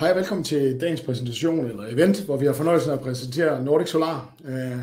[0.00, 3.64] Hej og velkommen til dagens præsentation eller event, hvor vi har fornøjelsen af at præsentere
[3.64, 4.34] Nordic Solar.
[4.44, 4.78] Øh,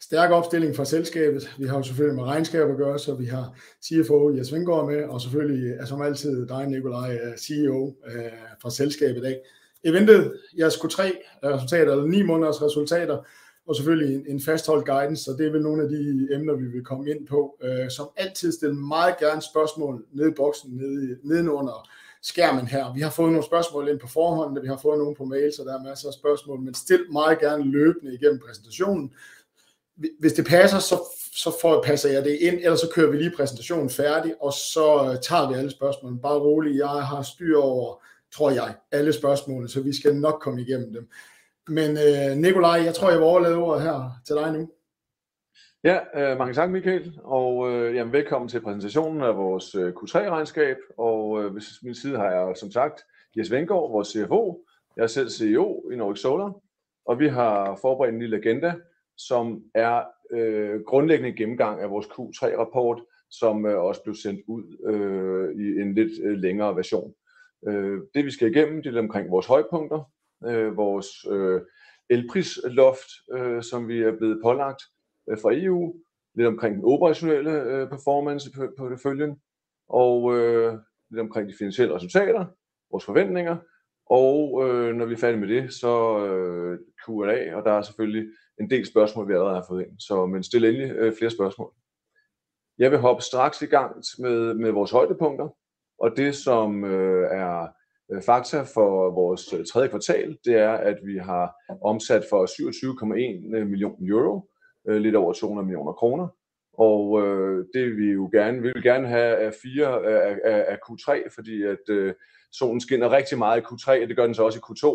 [0.00, 1.54] stærk opstilling fra selskabet.
[1.58, 3.54] Vi har jo selvfølgelig med regnskab at gøre, så vi har
[3.84, 8.22] CFO Jes Vingård med, og selvfølgelig er som altid dig, Nikolaj, øh, CEO øh,
[8.62, 9.36] fra selskabet i dag.
[9.84, 11.02] Eventet, jeres Q3
[11.44, 13.18] resultater, eller 9 måneders resultater,
[13.66, 16.66] og selvfølgelig en, en fastholdt guidance, så det er vel nogle af de emner, vi
[16.66, 17.58] vil komme ind på.
[17.64, 21.88] Øh, som altid stille meget gerne spørgsmål nede i boksen, nede, nedenunder
[22.22, 22.92] skærmen her.
[22.94, 25.64] Vi har fået nogle spørgsmål ind på forhånd, vi har fået nogle på mail, så
[25.64, 29.14] der er masser af spørgsmål, men stil meget gerne løbende igennem præsentationen.
[30.20, 31.00] Hvis det passer, så,
[31.36, 35.10] så får, passer jeg det ind, ellers så kører vi lige præsentationen færdig, og så
[35.10, 36.20] øh, tager vi alle spørgsmålene.
[36.20, 38.02] Bare roligt, jeg har styr over,
[38.34, 41.08] tror jeg, alle spørgsmålene, så vi skal nok komme igennem dem.
[41.68, 44.68] Men øh, Nikolaj, jeg tror, jeg vil overlade ordet her til dig nu.
[45.84, 50.76] Ja, øh, mange tak Michael, og øh, jamen, velkommen til præsentationen af vores øh, Q3-regnskab.
[50.98, 53.04] Og øh, ved min side har jeg som sagt
[53.36, 54.66] Jes Vengård, vores CFO.
[54.96, 56.52] Jeg er selv CEO i Nordic Solar,
[57.06, 58.74] og vi har forberedt en lille agenda,
[59.16, 65.64] som er øh, grundlæggende gennemgang af vores Q3-rapport, som øh, også blev sendt ud øh,
[65.64, 67.14] i en lidt øh, længere version.
[67.68, 70.10] Øh, det vi skal igennem, det er omkring vores højpunkter,
[70.46, 71.60] øh, vores øh,
[72.10, 74.82] elprisloft, øh, som vi er blevet pålagt,
[75.30, 75.94] øh, fra EU,
[76.34, 79.40] lidt omkring den operationelle øh, performance på, på det følgen,
[79.88, 80.72] og øh,
[81.10, 82.46] lidt omkring de finansielle resultater,
[82.90, 83.56] vores forventninger,
[84.10, 88.28] og øh, når vi er færdige med det, så øh, Q&A, og der er selvfølgelig
[88.60, 91.72] en del spørgsmål, vi allerede har fået ind, så men stil endelig øh, flere spørgsmål.
[92.78, 95.48] Jeg vil hoppe straks i gang med, med vores højdepunkter,
[95.98, 97.68] og det som øh, er
[98.12, 103.56] øh, fakta for vores øh, tredje kvartal, det er, at vi har omsat for 27,1
[103.56, 104.48] øh, millioner euro,
[104.88, 106.28] øh, lidt over 200 millioner kroner.
[106.72, 110.78] Og øh, det vi jo gerne, vi vil gerne have af fire af, af, af
[110.90, 112.14] Q3, fordi at øh,
[112.52, 114.86] solen skinner rigtig meget i Q3, og det gør den så også i Q2,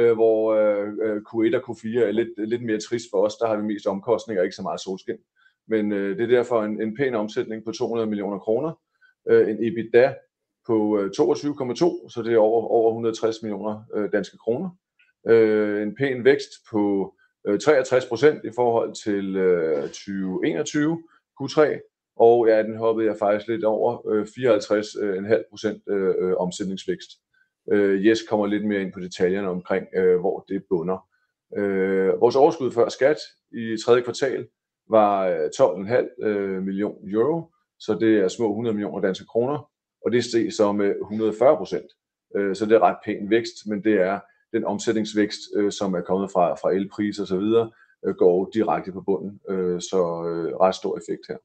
[0.00, 3.36] øh, hvor øh, øh Q1 og Q4 er lidt, lidt mere trist for os.
[3.36, 5.16] Der har vi mest omkostninger og ikke så meget solskin.
[5.68, 8.72] Men øh, det er derfor en, en pæn omsætning på 200 millioner kroner.
[9.28, 10.14] Øh, en EBITDA
[10.66, 14.70] på øh, 22,2, så det er over, over 160 millioner øh, danske kroner.
[15.28, 17.14] Øh, en pæn vækst på
[17.48, 21.02] Øh, 63 procent i forhold til øh, 2021
[21.42, 21.60] Q3,
[22.16, 27.10] og ja, den hoppede jeg faktisk lidt over, øh, 54,5 procent øh, øh, omsætningsvækst.
[27.72, 31.08] Øh, Jes kommer lidt mere ind på detaljerne omkring, øh, hvor det bunder.
[31.56, 33.16] Øh, vores overskud før skat
[33.52, 34.46] i tredje kvartal
[34.90, 39.70] var øh, 12,5 øh, million euro, så det er små 100 millioner danske kroner,
[40.04, 41.86] og det steg så med 140 procent.
[42.36, 44.20] Øh, så det er ret pæn vækst, men det er
[44.54, 47.70] den omsætningsvækst, øh, som er kommet fra, fra elpriser og så videre,
[48.06, 51.36] øh, går direkte på bunden, øh, så øh, ret stor effekt her.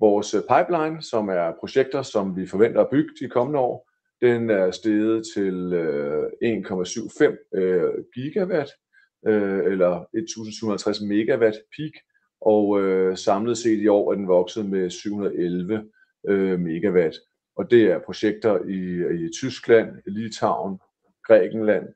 [0.00, 3.88] Vores øh, pipeline, som er projekter, som vi forventer at bygge de kommende år,
[4.20, 8.70] den er steget til øh, 1,75 øh, gigawatt,
[9.26, 11.92] øh, eller 1750 megawatt peak,
[12.40, 15.84] og øh, samlet set i år er den vokset med 711
[16.28, 17.16] øh, megawatt.
[17.56, 18.80] Og det er projekter i,
[19.24, 20.78] i Tyskland, Litauen,
[21.28, 21.86] Grækenland,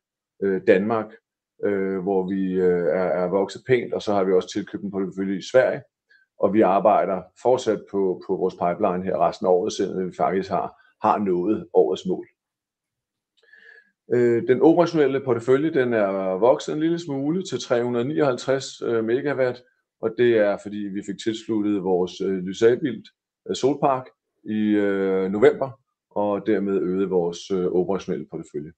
[0.42, 1.12] øh, Danmark,
[1.64, 4.90] øh, hvor vi øh, er, er vokset pænt, og så har vi også tilkøbt en
[4.90, 5.82] portefølje i Sverige,
[6.38, 10.50] og vi arbejder fortsat på, på vores pipeline her resten af året, selvom vi faktisk
[10.50, 10.68] har,
[11.02, 12.26] har nået årets mål.
[14.14, 19.62] Øh, den operationelle portefølje den er vokset en lille smule til 359 øh, megawatt,
[20.00, 23.08] og det er fordi vi fik tilsluttet vores øh, Lysabilt
[23.48, 24.06] øh, solpark
[24.44, 25.70] i øh, november,
[26.10, 28.72] og dermed øget vores øh, operationelle portefølje.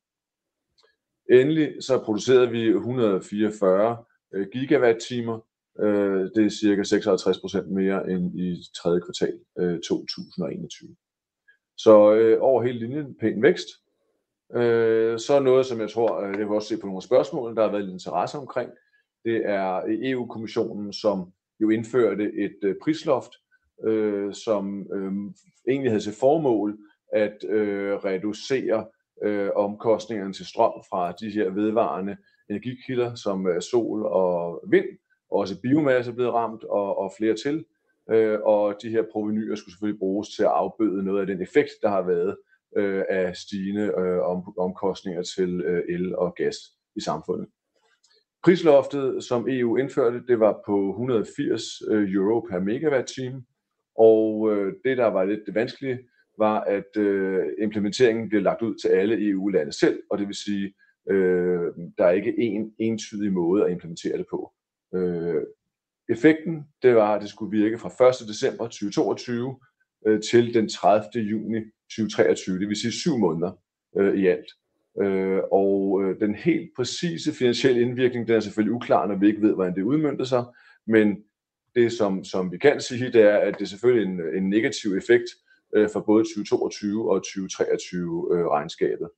[1.30, 3.96] Endelig så producerede vi 144
[4.34, 5.38] øh, gigawatt-timer.
[5.80, 9.38] Øh, det er cirka 56 procent mere end i tredje kvartal
[9.80, 10.90] 2021.
[10.90, 10.96] Øh,
[11.76, 13.68] så øh, over hele linjen pæn vækst.
[15.16, 17.84] Så noget, som jeg tror, det vil også se på nogle spørgsmålene der har været
[17.84, 18.70] lidt interesse omkring,
[19.24, 23.32] det er EU-kommissionen, som jo indførte et prisloft,
[24.32, 24.86] som
[25.68, 26.78] egentlig havde til formål
[27.12, 27.36] at
[28.04, 28.86] reducere
[29.22, 32.16] øh, omkostningerne til strøm fra de her vedvarende
[32.50, 34.86] energikilder, som øh, sol og vind.
[35.30, 37.64] Også biomasse er blevet ramt, og, og flere til.
[38.10, 41.70] Øh, og de her provenyer skulle selvfølgelig bruges til at afbøde noget af den effekt,
[41.82, 42.36] der har været
[42.76, 46.56] øh, af stigende øh, om, omkostninger til øh, el og gas
[46.96, 47.48] i samfundet.
[48.44, 53.44] Prisloftet, som EU indførte, det var på 180 øh, euro per megawatt-time,
[53.98, 55.98] og øh, det, der var lidt det vanskelige,
[56.38, 60.74] var, at øh, implementeringen blev lagt ud til alle EU-lande selv, og det vil sige,
[61.10, 61.66] øh,
[61.98, 64.52] der er ikke en entydig måde at implementere det på.
[64.94, 65.42] Øh,
[66.08, 68.28] effekten, det var, at det skulle virke fra 1.
[68.28, 69.56] december 2022
[70.06, 71.08] øh, til den 30.
[71.14, 71.60] juni
[71.90, 73.52] 2023, det vil sige syv måneder
[73.98, 74.46] øh, i alt.
[75.02, 79.42] Øh, Og øh, den helt præcise finansielle indvirkning, den er selvfølgelig uklar, når vi ikke
[79.42, 80.44] ved, hvordan det udmyndte sig.
[80.86, 81.16] Men
[81.74, 84.96] det, som som vi kan sige, det er, at det er selvfølgelig en, en negativ
[84.96, 85.28] effekt
[85.74, 89.08] Øh, for både 2022 og 2023 øh, regnskabet.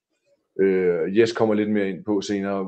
[0.60, 2.64] Øh, Jes kommer lidt mere ind på senere,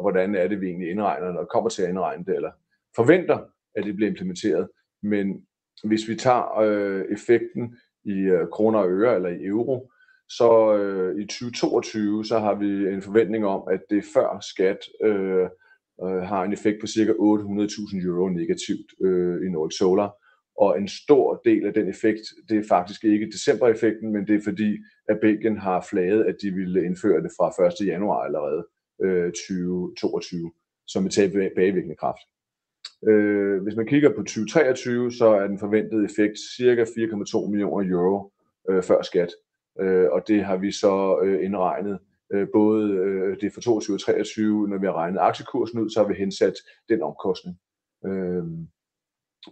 [0.00, 2.50] hvordan er det, vi egentlig indregner, når kommer til at indregne det, eller
[2.96, 3.38] forventer,
[3.74, 4.68] at det bliver implementeret.
[5.02, 5.46] Men
[5.84, 9.90] hvis vi tager effekten i kroner og øre eller i euro,
[10.28, 10.72] så
[11.18, 14.78] i 2022 så har vi en forventning om, at det før skat
[16.02, 18.92] har en effekt på cirka €800.000 negativt
[19.46, 20.25] i Nordic Solar.
[20.58, 24.40] Og en stor del af den effekt, det er faktisk ikke decembereffekten, men det er
[24.44, 27.86] fordi, at Belgien har flaget, at de ville indføre det fra 1.
[27.86, 28.66] januar allerede
[29.02, 30.52] øh, 2022,
[30.86, 32.22] som et tilbagevirkende kraft.
[33.08, 38.32] Øh, hvis man kigger på 2023, så er den forventede effekt cirka 4,2 millioner euro
[38.70, 39.30] øh, før skat.
[40.12, 41.98] Og det har vi så indregnet
[42.52, 42.88] både
[43.40, 46.54] det for 2022 og 2023, når vi har regnet aktiekursen ud, så har vi hensat
[46.88, 47.56] den omkostning.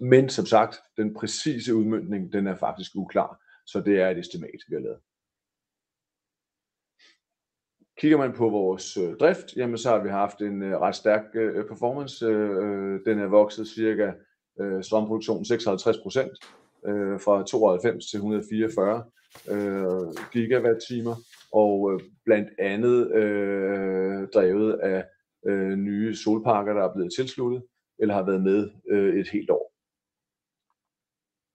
[0.00, 4.61] Men som sagt, den præcise udmøntning, den er faktisk uklar, så det er et estimat,
[4.69, 4.99] vi har lavet.
[7.99, 11.25] Kigger man på vores øh, drift, jamen så har vi haft en øh, ret stærk
[11.35, 12.26] øh, performance.
[13.06, 14.12] Den er vokset cirka
[14.82, 15.49] strømproduktion 56%
[17.25, 19.05] fra 92 til 144
[20.32, 21.14] gigawatt-timer,
[21.52, 23.11] og blandt andet
[24.35, 25.05] drevet af
[25.79, 27.62] nye solparker, der er blevet tilsluttet
[27.99, 28.70] eller har været med
[29.20, 29.74] et helt år.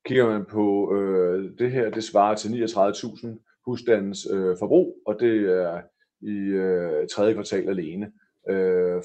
[0.09, 5.35] Kigger man på øh, det her, det svarer til 39.000 husstandes øh, forbrug, og det
[5.45, 5.81] er
[6.21, 8.11] i øh, tredje kvartal alene.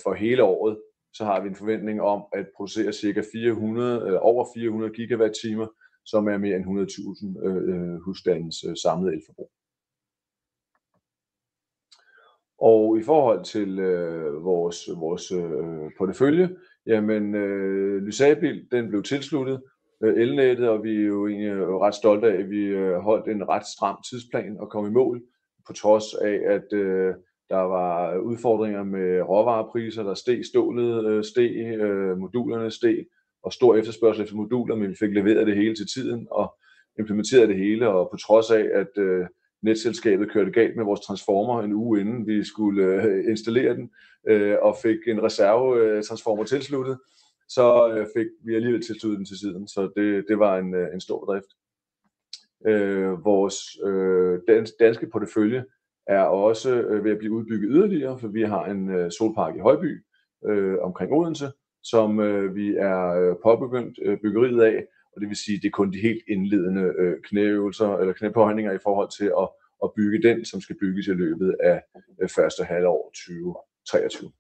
[0.03, 0.79] For hele året
[1.13, 5.67] så har vi en forventning om at producere cirka 400, over 400 gigawatt-timer,
[6.05, 6.65] som er mere end
[7.99, 9.51] 100.000 husstandes samlede elforbrug.
[12.59, 13.77] Og i forhold til
[14.43, 15.33] vores vores
[15.99, 16.57] portefølje,
[16.87, 17.33] jamen
[18.07, 19.61] Lysabil, den blev tilsluttet
[20.03, 23.49] elnettet, og vi er jo egentlig øh, ret stolte af, at vi øh, holdt en
[23.49, 25.23] ret stram tidsplan og kom i mål,
[25.67, 27.15] på trods af at øh,
[27.49, 31.79] der var udfordringer med råvarepriser, der steg, stålet steg,
[32.19, 33.07] modulerne steg
[33.43, 34.77] og stor efterspørgsel efter moduler.
[34.77, 36.55] Men vi fik leveret det hele til tiden og
[36.99, 39.25] implementeret det hele, og på trods af at
[39.63, 43.91] netselskabet kørte galt med vores transformer en uge inden vi skulle installere den
[44.63, 46.99] og fik en reservetransformer tilsluttet,
[47.49, 50.95] så øh, fik vi alligevel tilsluttet den til siden, Så det det var en øh,
[50.95, 51.47] en stor bedrift.
[52.67, 53.57] Øh, vores
[54.79, 55.65] danske portefølje
[56.07, 60.05] er også ved at blive udbygget yderligere, for vi har en solpark i Højby
[60.83, 61.53] omkring Odense,
[61.83, 62.19] som
[62.55, 64.87] vi er påbegyndt byggeriet af.
[65.13, 66.95] Og det vil sige, det er kun de helt indledende
[67.25, 69.49] knæøvelser eller knæbøjninger i forhold til at
[69.85, 71.83] at bygge den, som skal bygges i løbet af
[72.37, 74.33] første halvår 2023.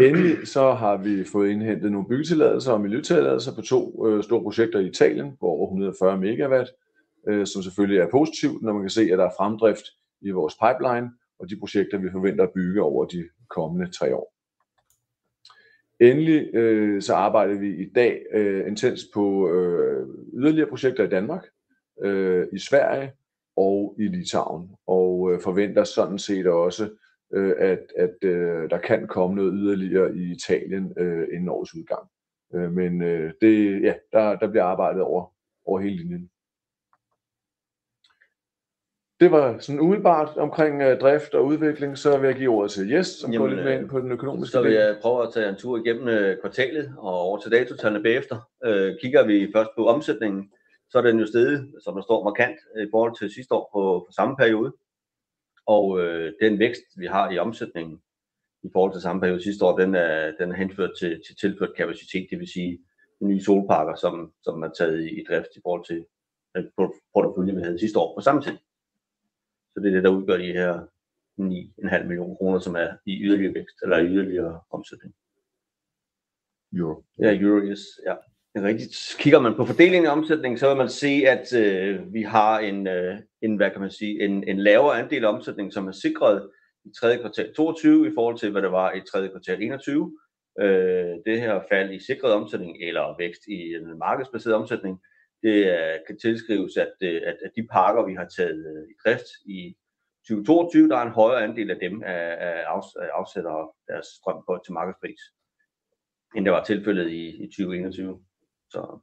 [0.00, 4.80] Endelig så har vi fået indhentet nogle byggetilladelser og miljøtilladelser på to øh, store projekter
[4.80, 6.70] i Italien på over 140 megawatt,
[7.28, 9.84] øh, som selvfølgelig er positivt, når man kan se, at der er fremdrift
[10.20, 14.34] i vores pipeline og de projekter, vi forventer at bygge over de kommende tre år.
[16.00, 18.22] Endelig øh, så arbejder vi i dag
[18.66, 19.48] intenst på
[20.34, 21.44] yderligere projekter i Danmark,
[22.52, 23.12] i Sverige
[23.56, 26.90] og i Litauen, og forventer sådan set også,
[27.96, 28.16] at
[28.70, 30.94] der kan komme noget yderligere i Italien
[31.32, 32.08] inden årets udgang.
[32.74, 33.00] Men
[33.40, 36.30] det, ja, der bliver arbejdet over hele linjen.
[39.20, 41.98] Det var sådan umiddelbart omkring drift og udvikling.
[41.98, 44.52] Så vil jeg give ordet til Jes, som går lidt mere ind på den økonomiske.
[44.52, 48.50] Så vil jeg prøve at tage en tur igennem kvartalet og over til datotallene bagefter.
[49.00, 50.52] Kigger vi først på omsætningen,
[50.90, 54.08] så er den jo steget, som der står, markant i forhold til sidste år på
[54.16, 54.72] samme periode.
[55.66, 55.98] Og
[56.40, 58.02] den vækst, vi har i omsætningen
[58.62, 62.26] i forhold til samme periode sidste år, den er henført til tilført kapacitet.
[62.30, 62.78] Det vil sige
[63.20, 63.94] de nye solparker,
[64.42, 66.06] som er taget i drift i forhold til
[66.54, 66.70] den
[67.14, 68.58] portefølje, vi havde sidste år på samme tid.
[69.74, 70.86] Så det er det, der udgør de her
[71.40, 75.14] 9,5 millioner kroner, som er i yderligere vækst eller yderligere omsætning.
[76.72, 77.04] Euro.
[77.18, 77.62] Ja, euro.
[77.66, 78.14] Yes, ja,
[78.54, 79.16] det er rigtigt.
[79.18, 82.86] Kigger man på fordelingen af omsætningen, så vil man se, at øh, vi har en,
[82.86, 86.50] øh, en hvad kan man sige, en en lavere andel af omsætning, som er sikret
[86.84, 90.18] i tredje kvartal 22 i forhold til, hvad det var i tredje kvartal 21.
[90.60, 95.00] Øh, Det her fald i sikret omsætning eller vækst i en markedsbaseret omsætning,
[95.42, 95.56] det
[96.06, 99.76] kan tilskrives, at øh, at, at de pakker, vi har taget i drift i
[100.28, 102.02] 2022, der er en højere andel af dem,
[103.14, 105.20] afsætter deres strøm til markedspris,
[106.36, 108.20] end det var tilfældet i 2021.
[108.72, 108.98] Så.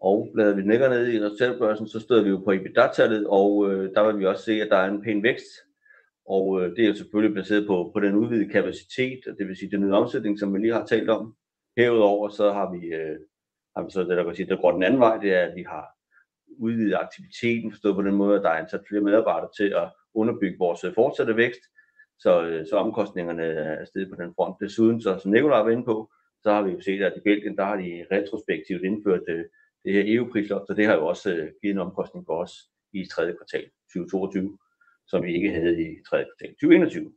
[0.00, 3.94] Og bladrer vi længere ned i resultatbørsen, så støder vi jo på EBITDA-tallet, og øh,
[3.94, 5.46] der vil vi også se, at der er en pæn vækst.
[6.26, 9.56] Og øh, det er jo selvfølgelig baseret på, på den udvidede kapacitet, og det vil
[9.56, 11.34] sige den nye omsætning, som vi lige har talt om.
[11.76, 13.18] Herudover så har vi, øh,
[13.76, 15.56] har vi så det, der kan sige, der går den anden vej, det er, at
[15.56, 15.84] vi har
[16.58, 20.58] udvidet aktiviteten, forstået på den måde, at der er ansat flere medarbejdere til at underbygge
[20.58, 21.60] vores øh, fortsatte vækst,
[22.18, 24.56] så, øh, så omkostningerne er steget på den front.
[24.60, 26.10] Desuden, så, som Nicolai var inde på,
[26.42, 29.44] så har vi jo set, at i Belgien, der har de retrospektivt indført øh,
[29.84, 32.52] det her EU-prisloft, så det har jo også øh, givet en omkostning for os
[32.92, 34.58] i tredje kvartal 2022,
[35.06, 37.12] som vi ikke havde i tredje kvartal 2021.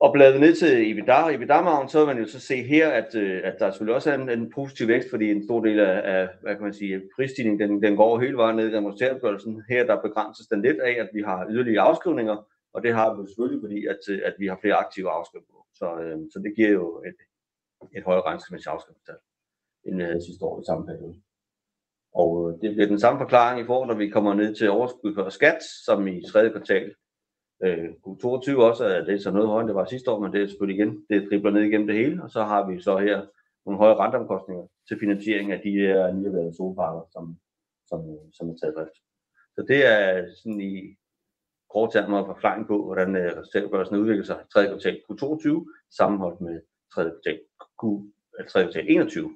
[0.00, 3.40] Og bladet ned til EBITDA EBITDA-margen, så vil man jo så se her, at, øh,
[3.44, 6.28] at der selvfølgelig også er en, en positiv vækst, fordi en stor del af, af
[6.42, 9.62] hvad kan man sige, prisstigningen, den, den går hele vejen ned i demonstrationsgørelsen.
[9.68, 12.36] Her der begrænses den lidt af, at vi har yderligere afskrivninger,
[12.74, 15.65] og det har vi selvfølgelig, fordi at, øh, at vi har flere aktive afskrivninger.
[15.78, 17.18] Så, øh, så det giver jo et,
[17.96, 19.20] et højere regnskabsmæssigt afskrivningstal,
[19.84, 21.16] end vi havde sidste år i samme periode.
[22.20, 25.14] Og øh, det bliver den samme forklaring i forhold, når vi kommer ned til overskud
[25.14, 26.94] før skat, som i tredje kvartal
[27.64, 30.42] Øh, Q22 også er det så noget højere, end det var sidste år, men det
[30.42, 33.26] er selvfølgelig igen, det dribler ned igennem det hele, og så har vi så her
[33.66, 37.24] nogle høje renteomkostninger til finansiering af de her nye solparker, som,
[37.88, 38.00] som,
[38.32, 38.98] som er taget drift.
[39.54, 40.96] Så det er sådan i
[41.72, 44.66] kort termer forklaring på, hvordan øh, resultatbørsen udvikler sig i 3.
[44.66, 45.46] kvartal Q22
[45.96, 46.60] sammenholdt med
[46.94, 47.02] 3.
[47.02, 47.40] kvartal
[47.80, 47.84] Q,
[48.50, 48.62] 3.
[48.62, 49.30] kvartal 21.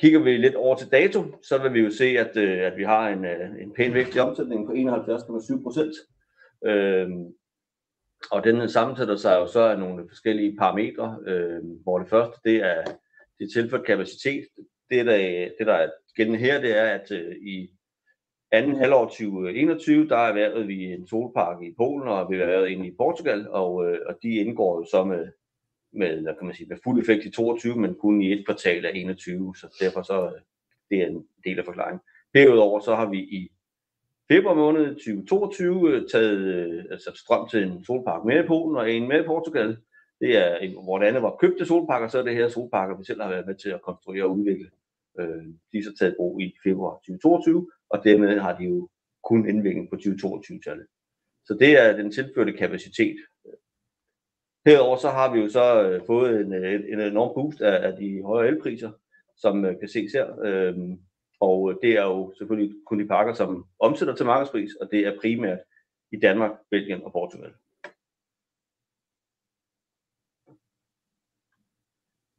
[0.00, 2.84] Kigger vi lidt over til dato, så vil vi jo se, at, øh, at vi
[2.84, 5.94] har en, øh, en pæn vækst i omsætningen på 71,7 procent.
[6.66, 7.34] Øhm,
[8.30, 12.56] og den sammensætter sig jo så af nogle forskellige parametre, øh, hvor det første det
[12.56, 12.84] er
[13.38, 14.44] det tilført kapacitet.
[14.90, 15.16] Det der,
[15.58, 17.70] det der er gældende her, det er, at øh, i
[18.52, 22.86] anden halvår 2021, der erhvervede vi en solpark i Polen, og vi har været inde
[22.86, 25.26] i Portugal, og, øh, og de indgår jo så med,
[25.92, 28.86] med, hvad kan man sige, med fuld effekt i 22, men kun i et kvartal
[28.86, 30.40] af 21, så derfor så øh,
[30.90, 32.00] det er en del af forklaringen.
[32.34, 33.48] Derudover så har vi i
[34.28, 38.92] februar måned 2022 øh, taget øh, altså strøm til en solpark med i Polen og
[38.92, 39.76] en med i Portugal.
[40.20, 43.22] Det er, hvor det andet var købte solparker, så er det her solparker, vi selv
[43.22, 44.70] har været med til at konstruere og udvikle.
[45.20, 48.88] Øh, de er så taget brug i februar 2022, og dermed har de jo
[49.24, 50.86] kun indvirkning på 2022-tallet.
[51.46, 53.16] Så det er den tilførte kapacitet.
[54.66, 57.96] Herover så har vi jo så øh, fået en, øh, en enorm boost af, af
[57.96, 58.92] de højere elpriser,
[59.36, 60.40] som øh, kan ses her.
[60.44, 61.00] Øhm,
[61.40, 65.06] og øh, det er jo selvfølgelig kun de pakker, som omsætter til markedspris, og det
[65.06, 65.58] er primært
[66.12, 67.52] i Danmark, Belgien og Portugal.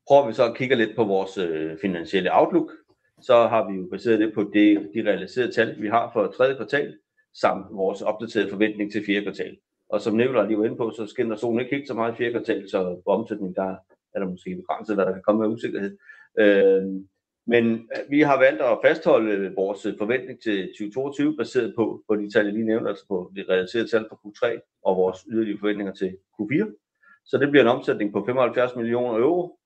[0.08, 2.72] Prøver vi så at kigge lidt på vores øh, finansielle outlook,
[3.21, 6.55] så har vi jo baseret det på det, de realiserede tal, vi har for tredje
[6.55, 6.97] kvartal,
[7.33, 9.57] samt vores opdaterede forventning til fjerde kvartal.
[9.89, 12.15] Og som Nicolaj lige var inde på, så skinner solen ikke helt så meget i
[12.15, 13.75] fjerde kvartal, så på omsætning der
[14.13, 15.97] er der måske begrænset, hvad der kan komme af usikkerhed.
[16.39, 17.01] Øhm, øh,
[17.50, 22.45] men vi har valgt at fastholde vores forventning til 2022 baseret på, på de tal,
[22.45, 26.17] jeg lige nævnte, altså på de realiserede tal for Q3 og vores yderligere forventninger til
[26.41, 27.24] Q4.
[27.25, 29.59] Så det bliver en omsætning på 75 millioner euro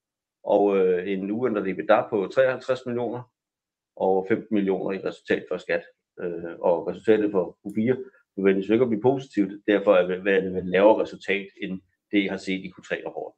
[0.44, 3.31] og øh, en uændret EBITDA på 53 millioner
[4.02, 5.84] og 15 millioner i resultat for skat.
[6.22, 7.92] Øh, og resultatet for Q4
[8.36, 11.82] forventes ikke at blive positivt, derfor er det et lavere resultat end
[12.12, 13.38] det, jeg har set i Q3-rapporten.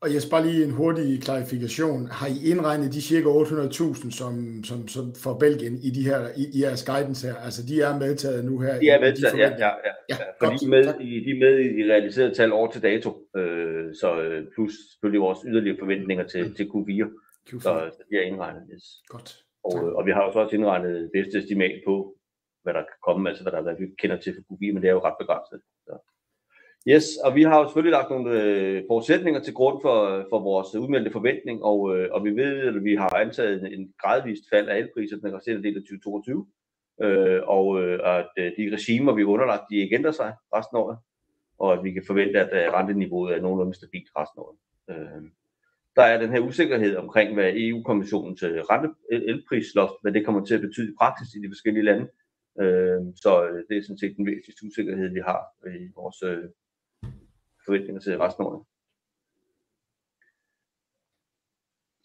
[0.00, 2.06] Og jeg bare lige en hurtig klarifikation.
[2.10, 6.44] Har I indregnet de cirka 800.000 som, som, som for Belgien i, de her, i,
[6.54, 7.36] i jeres guidance her?
[7.36, 8.80] Altså de er medtaget nu her?
[8.80, 9.92] De er medtaget, de ja, ja, ja.
[10.10, 13.10] ja for de, med, i, de er med i de realiserede tal over til dato,
[13.36, 16.54] øh, så øh, plus selvfølgelig vores yderligere forventninger til, mm.
[16.54, 17.04] til Q4.
[17.50, 17.60] Q4.
[17.60, 18.84] Så de er indregnet, yes.
[19.08, 19.47] Godt.
[19.64, 22.14] Og, øh, og vi har også indregnet bedste estimat på,
[22.62, 24.88] hvad der kan komme, altså hvad der hvad vi kender til for Q4, men det
[24.88, 25.60] er jo ret begrænset.
[25.86, 25.94] Så.
[26.92, 30.74] Yes, og vi har jo selvfølgelig lagt nogle øh, forudsætninger til grund for, for vores
[30.74, 34.68] udmeldte forventning, og, øh, og vi ved, at vi har antaget en, en gradvist fald
[34.68, 36.46] af elpriser den resterende del af 2022,
[37.02, 40.80] øh, og øh, at øh, de regimer, vi underlagt, de ikke ændrer sig resten af
[40.80, 40.98] året,
[41.58, 44.58] og at vi kan forvente, at øh, renteniveauet er nogenlunde stabilt resten af året.
[44.90, 45.22] Øh,
[45.98, 50.54] der er den her usikkerhed omkring, hvad EU-kommissionens øh, rente elprisloft, hvad det kommer til
[50.54, 52.06] at betyde i praksis i de forskellige lande.
[52.62, 56.18] Øh, så øh, det er sådan set den væsentligste usikkerhed, vi har øh, i vores
[56.30, 56.44] øh,
[57.66, 58.64] forventninger til resten af året.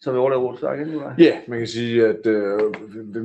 [0.02, 2.58] Så vi overlader ordet til igen, Ja, man kan sige, at øh,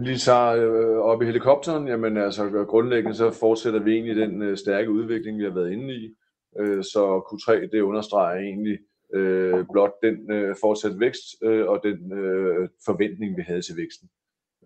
[0.07, 4.57] lige tager øh, op i helikopteren, jamen altså grundlæggende så fortsætter vi egentlig den øh,
[4.57, 6.15] stærke udvikling, vi har været inde i.
[6.59, 8.79] Øh, så Q3, det understreger egentlig
[9.13, 14.09] øh, blot den øh, fortsat vækst øh, og den øh, forventning, vi havde til væksten.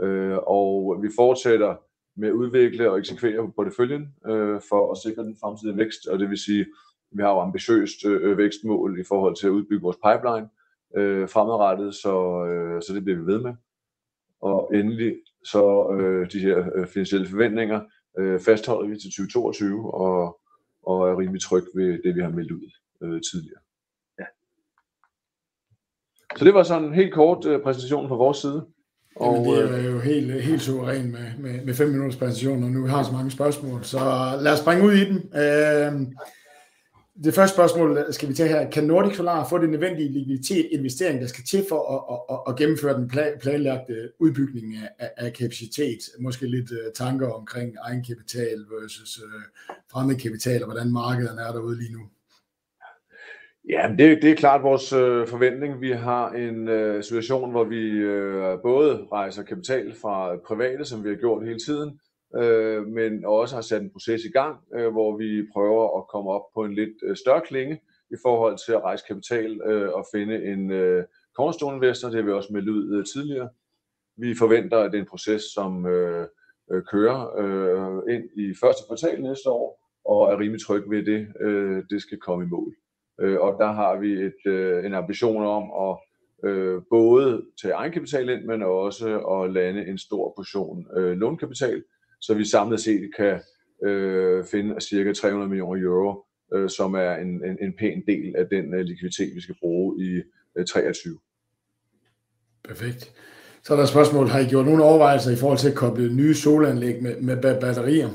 [0.02, 1.76] Øh, og vi fortsætter
[2.16, 6.20] med at udvikle og eksekvere på porteføljen øh, for at sikre den fremtidige vækst, og
[6.20, 6.66] det vil sige,
[7.12, 10.50] vi har jo ambitiøst øh, vækstmål i forhold til at udbygge vores pipeline,
[10.98, 13.54] øh, fremadrettet, så, øh, så det bliver vi ved med.
[14.42, 17.82] Og endelig så øh, de her øh, finansielle forventninger
[18.20, 20.40] øh, fastholder vi til 2022 og,
[20.84, 22.72] og er rimelig tryg ved det, vi har meldt ud
[23.04, 23.63] øh, tidligere.
[26.38, 28.66] Så det var sådan en helt kort øh, præsentation fra vores side.
[29.16, 32.70] Og, Jamen, det er jo helt, helt suveræn med, med, med fem minutters præsentation, og
[32.70, 34.00] nu har så mange spørgsmål, så
[34.42, 35.18] lad os springe ud i den.
[35.36, 36.08] Øh,
[37.24, 38.70] det første spørgsmål skal vi tage her.
[38.70, 42.58] Kan Nordic Solar få det nødvendige likviditet investering, der skal til for at, at, at,
[42.58, 43.12] gennemføre den
[43.42, 46.00] planlagte udbygning af, af kapacitet?
[46.20, 49.42] Måske lidt uh, tanker omkring egenkapital versus uh,
[49.92, 52.02] fremmed kapital, og hvordan markederne er derude lige nu.
[53.70, 55.82] Ja, det, det er klart vores øh, forventning.
[55.82, 61.10] Vi har en øh, situation, hvor vi øh, både rejser kapital fra private, som vi
[61.10, 62.00] har gjort hele tiden,
[62.36, 66.32] øh, men også har sat en proces i gang, øh, hvor vi prøver at komme
[66.32, 70.06] op på en lidt øh, større klinge i forhold til at rejse kapital øh, og
[70.14, 71.04] finde en øh,
[71.36, 72.08] cornerstone investor.
[72.08, 73.50] Det har vi også meldt ud øh, tidligere.
[74.18, 76.28] Vi forventer, at det er en proces, som øh,
[76.72, 81.28] øh, kører øh, ind i første kvartal næste år, og er rimelig tryg ved det.
[81.40, 82.76] Øh, det skal komme i mål.
[83.22, 85.98] Øh, og der har vi et, øh, en ambition om at
[86.50, 91.84] øh, både tage egenkapital ind, men også at lande en stor portion øh, lånkapital,
[92.22, 93.40] så vi samlet set kan
[93.84, 98.48] øh, finde cirka 300 millioner euro, øh, som er en, en, en pæn del af
[98.48, 100.22] den øh, likviditet, vi skal bruge i
[100.58, 101.20] øh, 23.
[102.68, 103.14] Perfekt.
[103.64, 106.16] Så er der et spørgsmål, har I gjort nogle overvejelser i forhold til at koble
[106.16, 108.10] nye solanlæg med, med batterier?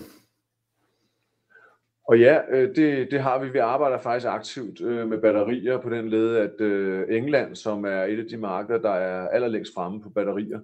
[2.08, 3.48] Og ja, øh, det, det har vi.
[3.48, 8.04] Vi arbejder faktisk aktivt øh, med batterier på den led, at øh, England, som er
[8.04, 10.60] et af de markeder, der er allerlængst fremme på batterier,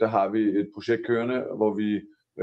[0.00, 2.00] der har vi et projekt kørende, hvor vi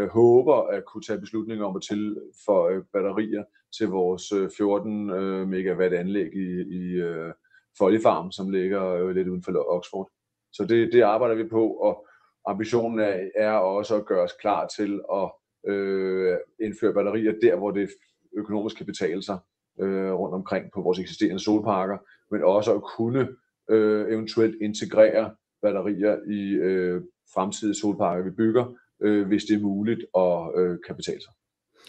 [0.10, 3.44] håber at kunne tage beslutninger om at tilføje batterier
[3.78, 5.06] til vores 14
[5.50, 7.34] megawatt anlæg i, i øh,
[7.78, 10.10] Folly Farm, som ligger lidt uden for Oxford.
[10.54, 12.08] Så det, det arbejder vi på, og
[12.46, 15.32] ambitionen er, er også at gøre os klar til at
[15.68, 17.90] øh, indføre batterier der, hvor det
[18.38, 19.38] økonomisk kan betale sig
[19.82, 21.98] øh, rundt omkring på vores eksisterende solparker,
[22.32, 23.27] men også at kunne
[23.70, 27.01] øh, eventuelt integrere batterier i øh,
[27.34, 28.66] fremtidige solparker, vi bygger,
[29.01, 31.34] øh, hvis det er muligt og øh, kan betale sig.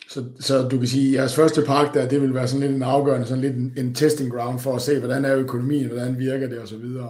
[0.08, 2.76] Så, så du kan sige, at jeres første park der, det vil være sådan lidt
[2.76, 6.18] en afgørende, sådan lidt en, en testing ground for at se, hvordan er økonomien, hvordan
[6.18, 7.02] virker det osv., øh,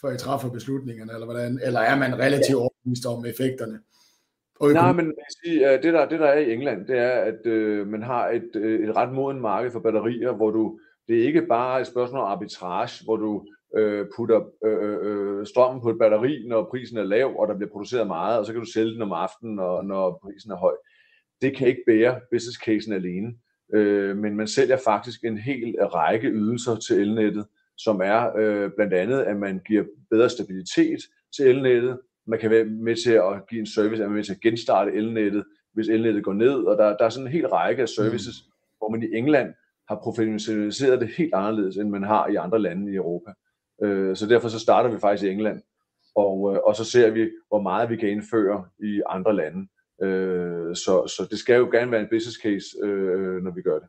[0.00, 3.78] for I træffer beslutningerne, eller, hvordan, eller er man relativt overbevist om effekterne?
[4.62, 8.02] Nej, men sige, det, der, det der er i England, det er, at øh, man
[8.02, 11.80] har et, øh, et ret moden marked for batterier, hvor du, det er ikke bare
[11.80, 13.46] et spørgsmål om arbitrage, hvor du
[13.76, 17.70] øh, putter øh, øh, strømmen på et batteri, når prisen er lav, og der bliver
[17.70, 20.74] produceret meget, og så kan du sælge den om aftenen, når, når prisen er høj.
[21.42, 23.34] Det kan ikke bære business casen alene.
[23.74, 27.46] Øh, men man sælger faktisk en hel række ydelser til elnettet,
[27.78, 30.98] som er øh, blandt andet, at man giver bedre stabilitet
[31.36, 31.98] til elnettet.
[32.26, 34.40] Man kan være med til at give en service, at man er med til at
[34.40, 36.54] genstarte elnettet, hvis elnettet går ned.
[36.54, 38.52] Og der, der er sådan en hel række af services, mm.
[38.78, 39.54] hvor man i England
[39.88, 43.32] har professionaliseret det helt anderledes, end man har i andre lande i Europa.
[43.82, 45.62] Øh, så derfor så starter vi faktisk i England,
[46.14, 49.68] og, øh, og så ser vi, hvor meget vi kan indføre i andre lande.
[50.02, 53.78] Øh, så, så det skal jo gerne være en business case, øh, når vi gør
[53.78, 53.88] det.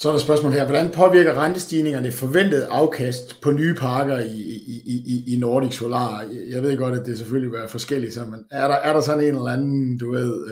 [0.00, 0.66] Så er der spørgsmål her.
[0.66, 4.40] Hvordan påvirker rentestigningerne forventet afkast på nye parker i,
[4.74, 6.24] i, i, i Nordic Solar?
[6.50, 9.24] Jeg ved godt, at det selvfølgelig vil være forskelligt, men er der, er der sådan
[9.24, 10.46] en eller anden, du ved,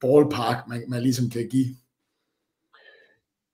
[0.00, 1.70] ballpark, man, man ligesom kan give?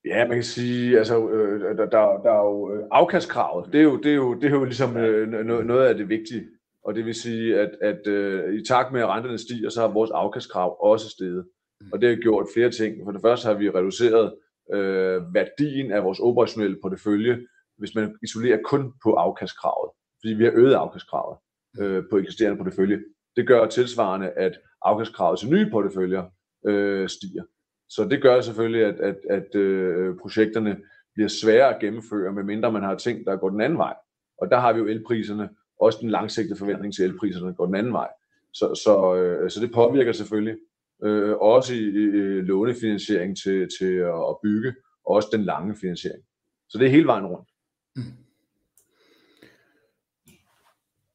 [0.05, 3.73] Ja, man kan sige, altså, øh, der, der, der er jo øh, afkastkravet.
[3.73, 5.29] Det er jo, det er jo, det er jo ligesom øh,
[5.67, 6.45] noget af det vigtige.
[6.85, 9.89] Og det vil sige, at, at øh, i takt med, at renterne stiger, så har
[9.89, 11.45] vores afkastkrav også steget.
[11.81, 11.87] Mm.
[11.93, 12.97] Og det har gjort flere ting.
[13.05, 14.33] For det første har vi reduceret
[14.73, 17.47] øh, værdien af vores operationelle portefølje,
[17.79, 19.91] hvis man isolerer kun på afkastkravet.
[20.21, 21.39] Fordi vi har øget afkastkravet
[21.81, 23.01] øh, på eksisterende portefølje.
[23.37, 26.25] Det gør tilsvarende, at afkastkravet til nye porteføljer
[26.67, 27.43] øh, stiger.
[27.89, 30.77] Så det gør selvfølgelig, at, at, at øh, projekterne
[31.15, 33.95] bliver svære at gennemføre, medmindre man har ting, der går den anden vej.
[34.39, 35.49] Og der har vi jo elpriserne,
[35.81, 38.09] også den langsigtede forventning til elpriserne går den anden vej.
[38.53, 40.57] Så, så, øh, så det påvirker selvfølgelig
[41.05, 43.95] øh, også i, øh, lånefinansiering til, til
[44.31, 44.75] at bygge,
[45.07, 46.23] og også den lange finansiering.
[46.69, 47.49] Så det er hele vejen rundt.
[47.97, 48.03] Mm.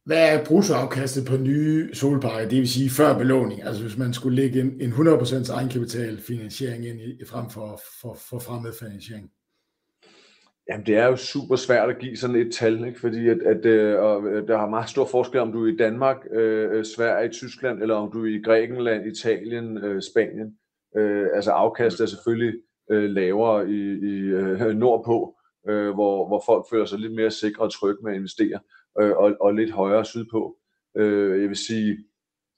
[0.05, 3.63] Hvad er bruttoafkastet på nye solparker, det vil sige før belåning?
[3.63, 8.13] Altså hvis man skulle lægge en, en 100% egenkapital finansiering ind i, frem for, for,
[8.29, 9.31] for fremmed finansiering?
[10.71, 12.99] Jamen det er jo super svært at give sådan et tal, ikke?
[12.99, 15.75] fordi at, at, øh, og øh, der har meget stor forskel, om du er i
[15.75, 20.57] Danmark, øh, øh, Sverige, Tyskland, eller om du er i Grækenland, Italien, øh, Spanien.
[20.97, 22.53] Øh, altså afkast er selvfølgelig
[22.91, 25.35] øh, lavere i, i øh, nordpå,
[25.69, 28.59] øh, hvor, hvor folk føler sig lidt mere sikre og trygge med at investere,
[29.01, 30.57] øh, og, og lidt højere sydpå.
[30.97, 31.97] Øh, jeg vil sige,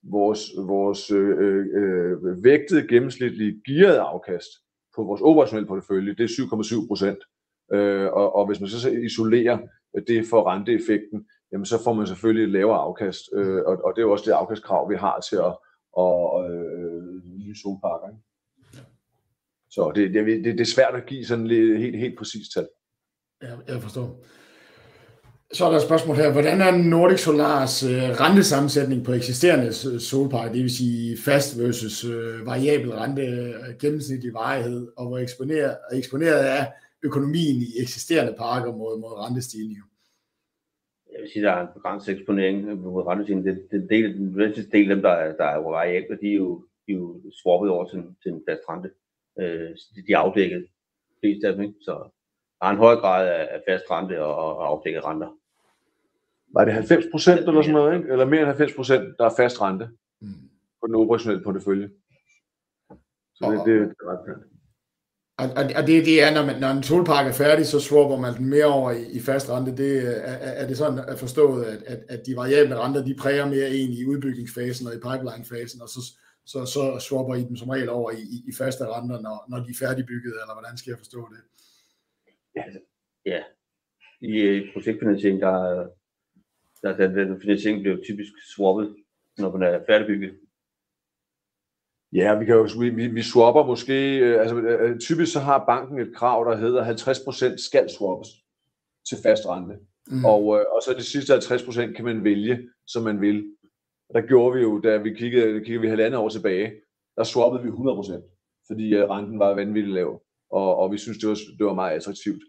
[0.04, 4.49] vores, vores øh, øh, vægtede gennemsnitlige gearet afkast
[4.95, 7.19] på vores operationelle portefølje, det er 7,7 procent.
[7.73, 9.57] Øh, og, og hvis man så isolerer
[10.07, 14.01] det for renteeffekten, jamen så får man selvfølgelig et lavere afkast, øh, og, og det
[14.01, 15.55] er jo også det afkastkrav, vi har til at,
[15.93, 17.03] og, øh,
[17.38, 18.07] nye solparker.
[18.09, 18.21] Ikke?
[19.69, 22.67] Så det, det, det, det er svært at give sådan et helt, helt præcist tal.
[23.43, 24.25] Ja, jeg forstår.
[25.53, 26.31] Så er der et spørgsmål her.
[26.31, 32.45] Hvordan er Nordic Solars øh, rentesammensætning på eksisterende solparker, det vil sige fast versus øh,
[32.45, 36.65] variabel rente, øh, gennemsnitlig varighed, og hvor eksponeret, eksponeret er
[37.04, 39.84] økonomien i eksisterende parker mod, mod rentestigninger?
[41.13, 43.54] Jeg vil sige, der er en begrænset eksponering mod rentestigninger.
[43.54, 46.36] Det, det del, den vigtigste del af dem, der er, der er variable, de er
[46.36, 48.89] jo, de er jo swappet over til, til en fast rente.
[49.39, 49.70] Øh,
[50.08, 50.68] de er afdækket,
[51.20, 51.76] flest af dem, ikke?
[51.82, 51.92] Så
[52.60, 55.32] der er en høj grad af fast rente og, og afdækket renter.
[56.54, 58.12] Var det 90 procent eller sådan noget, ikke?
[58.12, 59.89] eller mere end 90 procent, der er fast rente
[60.22, 60.28] mm.
[60.82, 61.89] på den operationelle portefølje?
[63.36, 64.53] Så det, det, det er ret
[65.38, 65.46] og,
[65.78, 68.50] og det, det er, når, man, når en solpark er færdig, så swapper man den
[68.50, 69.78] mere over i, i fast rente.
[69.78, 69.91] Det,
[70.28, 73.69] er, er det sådan at forstået, at, at, at de variable renter, de præger mere
[73.69, 76.02] en i udbygningsfasen og i pipeline-fasen, og så,
[76.46, 79.58] så, så swapper I dem som regel over i, i, i faste renter, når, når
[79.58, 81.41] de er færdigbygget, eller hvordan skal jeg forstå det?
[82.56, 82.63] Ja,
[83.26, 83.41] ja.
[84.22, 85.88] i projektfinansiering, der,
[86.82, 88.96] der, der den finansiering bliver typisk swappet,
[89.38, 90.34] når man er færdigbygget.
[92.15, 95.99] Ja, vi, kan jo, vi, vi swapper måske, øh, altså øh, typisk så har banken
[95.99, 96.84] et krav, der hedder
[97.54, 98.28] 50% skal swappes
[99.10, 99.76] til fast rente.
[100.08, 100.26] Mm.
[100.26, 103.45] Og, øh, og så de sidste 50% kan man vælge, som man vil.
[104.13, 106.71] Der gjorde vi jo, da vi kiggede, kiggede vi halvandet år tilbage,
[107.17, 110.21] der swappede vi 100%, fordi renten var vanvittigt lav,
[110.52, 112.43] og, og vi synes det var, det var meget attraktivt.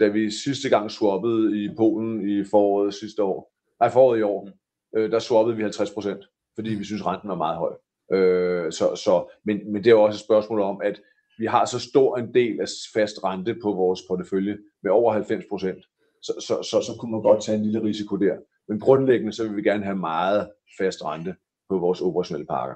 [0.00, 4.50] Da vi sidste gang swappede i Polen i foråret sidste år, nej foråret i år,
[4.92, 7.76] der swappede vi 50%, fordi vi synes renten var meget høj.
[8.12, 11.00] Øh, så, så, men, men det er også et spørgsmål om, at
[11.38, 15.44] vi har så stor en del af fast rente på vores portefølje med over 90
[15.50, 15.84] procent,
[16.22, 18.36] så, så, så, så kunne man godt tage en lille risiko der.
[18.68, 21.34] Men grundlæggende så vil vi gerne have meget fast rente
[21.68, 22.74] på vores operationelle parker.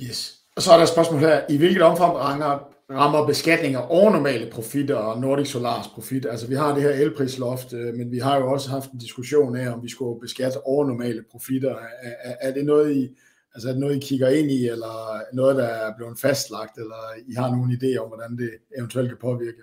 [0.00, 0.40] Yes.
[0.56, 1.42] Og så er der et spørgsmål her.
[1.48, 6.26] I hvilket omfang rammer, rammer beskatning af overnormale profitter og Nordic Solars profit?
[6.26, 9.56] Altså vi har det her elprisloft, øh, men vi har jo også haft en diskussion
[9.56, 11.76] af, om vi skulle beskatte overnormale profitter.
[12.02, 13.16] Er, er, er det noget, I,
[13.54, 17.02] altså er det noget, I kigger ind i, eller noget, der er blevet fastlagt, eller
[17.26, 19.62] I har nogle idéer om, hvordan det eventuelt kan påvirke?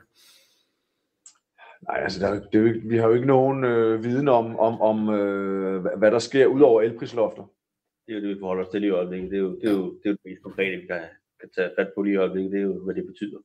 [1.88, 5.98] Nej, altså der, det, vi har jo ikke nogen øh, viden om, om, om øh,
[5.98, 7.44] hvad der sker ud over elprislofter.
[8.08, 9.32] Det er jo det, vi forholder os til i øjeblikket.
[9.32, 11.02] Det er jo det, er jo, det, er jo det mest konkrete, vi kan,
[11.42, 12.52] kan tage fat på lige i øjeblikket.
[12.52, 13.40] Det er jo, hvad det betyder,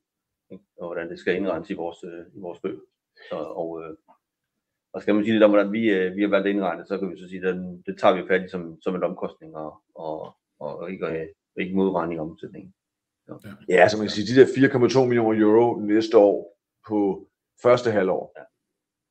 [0.51, 0.63] ikke?
[0.77, 2.83] og hvordan det skal indrettes i vores, øh, i vores bøger.
[3.29, 3.95] Så, og, øh,
[4.93, 7.11] og skal man sige lidt om, hvordan vi, øh, vi har valgt indregnet, så kan
[7.11, 9.81] vi så sige, at den, det tager vi fat i som, som en omkostning, og,
[9.95, 12.73] og, og ikke, øh, ikke modregning i omsætningen.
[13.27, 13.33] Ja.
[13.69, 16.57] ja, så man kan sige, de der 4,2 millioner euro næste år
[16.87, 17.27] på
[17.63, 18.43] første halvår, ja.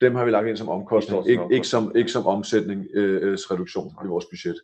[0.06, 4.08] dem har vi lagt ind som omkostning, ikke, ikke, som, ikke som omsætningsreduktion øh, i
[4.08, 4.60] vores budget.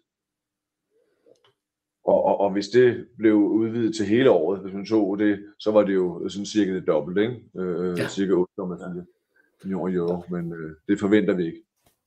[2.05, 5.71] Og, og, og hvis det blev udvidet til hele året, hvis man tog det, så
[5.71, 7.37] var det jo sådan cirka det dobbelte, ikke?
[7.59, 8.09] Øh, ja.
[8.09, 11.63] cirka 8,4 millioner euro, men øh, det forventer vi ikke.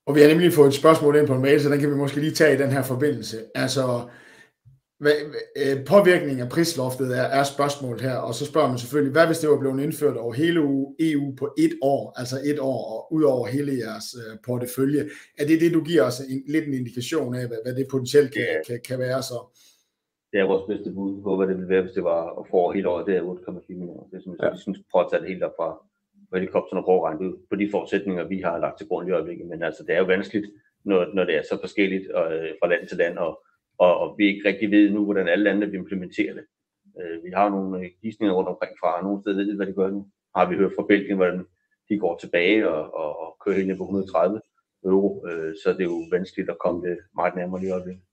[0.06, 1.96] Og vi har nemlig fået et spørgsmål ind på en mail, så den kan vi
[1.96, 3.38] måske lige tage i den her forbindelse.
[3.56, 4.10] Altså,
[5.00, 5.14] hvad,
[5.58, 9.38] øh, påvirkning af prisloftet er, er spørgsmålet her, og så spørger man selvfølgelig, hvad hvis
[9.38, 10.60] det var blevet indført over hele
[11.00, 15.10] EU på et år, altså et år, og ud over hele jeres uh, portefølje.
[15.38, 18.34] Er det det, du giver os en, lidt en indikation af, hvad, hvad det potentielt
[18.34, 19.58] kan, kan, kan være så?
[20.36, 22.72] Det er vores bedste bud på, hvad det ville være, hvis det var at få
[22.72, 24.04] hele året, det er 8,4 millioner.
[24.12, 24.50] Det synes ja.
[24.52, 25.70] vi synes prøver at tage det helt op fra,
[26.34, 29.12] helikopteren og prøve at regne ud på de forudsætninger, vi har lagt til grund i
[29.12, 29.48] øjeblikket.
[29.48, 30.48] Men altså, det er jo vanskeligt,
[30.86, 33.46] når, når det er så forskelligt øh, fra land til land, og
[33.78, 36.46] og, og vi ikke rigtig ved nu, hvordan alle lande vil implementere det.
[37.02, 40.08] Øh, vi har nogle gidsninger rundt omkring fra, nogle steder ved hvad de gør nu.
[40.36, 41.46] Har vi hørt fra Belgien, hvordan
[41.90, 44.42] de går tilbage og, og, og kører helt ned på 130
[44.86, 48.04] euro, øh, så det er jo vanskeligt at komme det meget nærmere lige øjeblikket.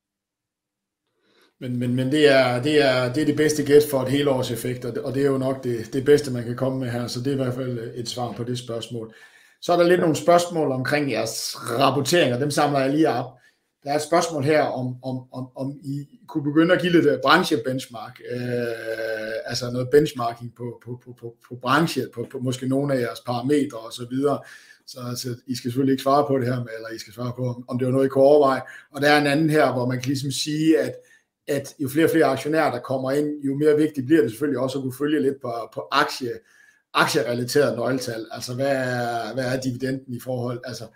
[1.62, 4.28] Men, men, men det, er, det, er, det er det bedste gæt for et helt
[4.28, 7.06] års effekt, og det er jo nok det, det bedste, man kan komme med her,
[7.06, 9.14] så det er i hvert fald et svar på det spørgsmål.
[9.60, 13.30] Så er der lidt nogle spørgsmål omkring jeres rapporteringer, dem samler jeg lige op.
[13.84, 17.06] Der er et spørgsmål her, om, om, om, om I kunne begynde at give lidt
[17.06, 18.40] øh, branchebenchmark, øh,
[19.46, 23.20] altså noget benchmarking på, på, på, på, på branche, på, på måske nogle af jeres
[23.20, 24.38] parametre og så videre.
[24.86, 27.32] Så altså, I skal selvfølgelig ikke svare på det her, med, eller I skal svare
[27.36, 28.60] på, om det var noget, I kunne overveje.
[28.92, 30.94] Og der er en anden her, hvor man kan ligesom sige, at,
[31.48, 34.60] at jo flere og flere aktionærer, der kommer ind, jo mere vigtigt bliver det selvfølgelig
[34.60, 36.30] også at kunne følge lidt på, på aktie
[36.94, 38.26] aktierelaterede nøgletal.
[38.30, 40.86] Altså, hvad er, hvad er dividenden i forhold, altså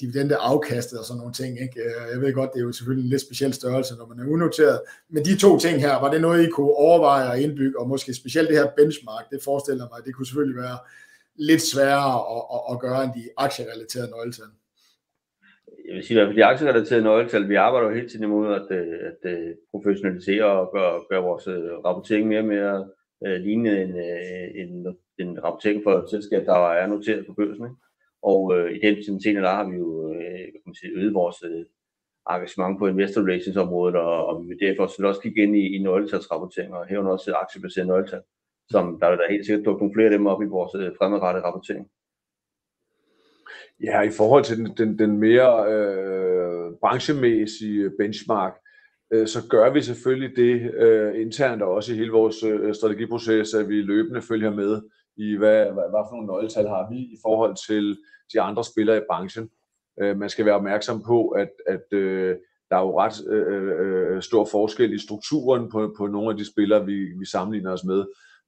[0.00, 1.60] dividende afkastet og sådan nogle ting.
[1.60, 1.80] Ikke?
[1.80, 4.32] Øh, jeg ved godt, det er jo selvfølgelig en lidt speciel størrelse, når man er
[4.32, 4.80] unoteret.
[5.10, 8.14] Men de to ting her, var det noget, I kunne overveje og indbygge, og måske
[8.14, 10.78] specielt det her benchmark, det forestiller mig, det kunne selvfølgelig være
[11.36, 14.44] lidt sværere at, at, at gøre end de aktierelaterede nøgletal.
[15.86, 18.98] Jeg vil sige, at de aktierelaterede nøgletal, vi arbejder jo hele tiden imod at, øh,
[19.10, 22.88] at, at professionalisere og gøre, gøre vores øh, rapportering mere og mere
[23.20, 23.96] uh, lignende en,
[24.62, 27.64] en, en rapportering for et selskab, der er noteret på børsen.
[27.64, 27.76] Ikke?
[28.22, 31.36] Og øh, i den scene, der har vi jo øh, kan man sige, øget vores
[31.44, 31.64] øh,
[32.30, 35.76] engagement på investor relations området, og, og vi vil derfor så også kigge ind i,
[35.76, 38.22] i nøgletalsrapporteringer, og herunder også aktiebaseret nøgletal,
[38.70, 40.92] som der er da helt sikkert dukke nogle flere af dem op i vores øh,
[40.98, 41.86] fremadrettede rapportering.
[43.82, 48.52] Ja, i forhold til den, den, den mere øh, branchemæssige benchmark,
[49.12, 53.54] øh, så gør vi selvfølgelig det øh, internt og også i hele vores øh, strategiproces,
[53.54, 54.82] at vi løbende følger med
[55.16, 57.98] i, hvad, hvad, hvad for nogle nøgletal har vi i forhold til
[58.32, 59.50] de andre spillere i branchen.
[60.00, 62.36] Øh, man skal være opmærksom på, at, at øh,
[62.70, 66.52] der er jo ret øh, øh, stor forskel i strukturen på, på nogle af de
[66.52, 68.04] spillere, vi, vi sammenligner os med.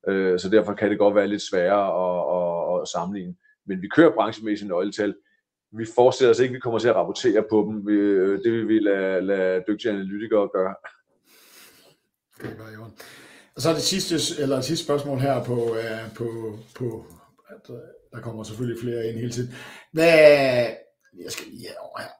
[0.08, 3.34] Øh, så derfor kan det godt være lidt sværere at, at, at sammenligne.
[3.66, 5.14] Men vi kører branchemæssigt nøgletal.
[5.78, 7.87] Vi forestiller os ikke, at vi kommer til at rapportere på dem.
[7.87, 10.74] Vi, øh, det vil vi lade, lade dygtige analytikere gøre.
[12.42, 12.84] Det var jo.
[13.54, 17.06] Og så er det sidste, eller det sidste spørgsmål her på, uh, på, på
[17.48, 17.76] at, uh,
[18.12, 19.54] der kommer selvfølgelig flere ind hele tiden.
[19.92, 20.12] Hvad,
[21.22, 21.72] jeg skal ja,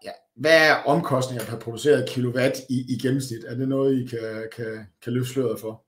[0.05, 0.11] ja.
[0.37, 3.45] Hvad er omkostninger per produceret kilowatt i, i gennemsnit?
[3.45, 5.85] Er det noget, I kan, kan, kan løfte sløret for?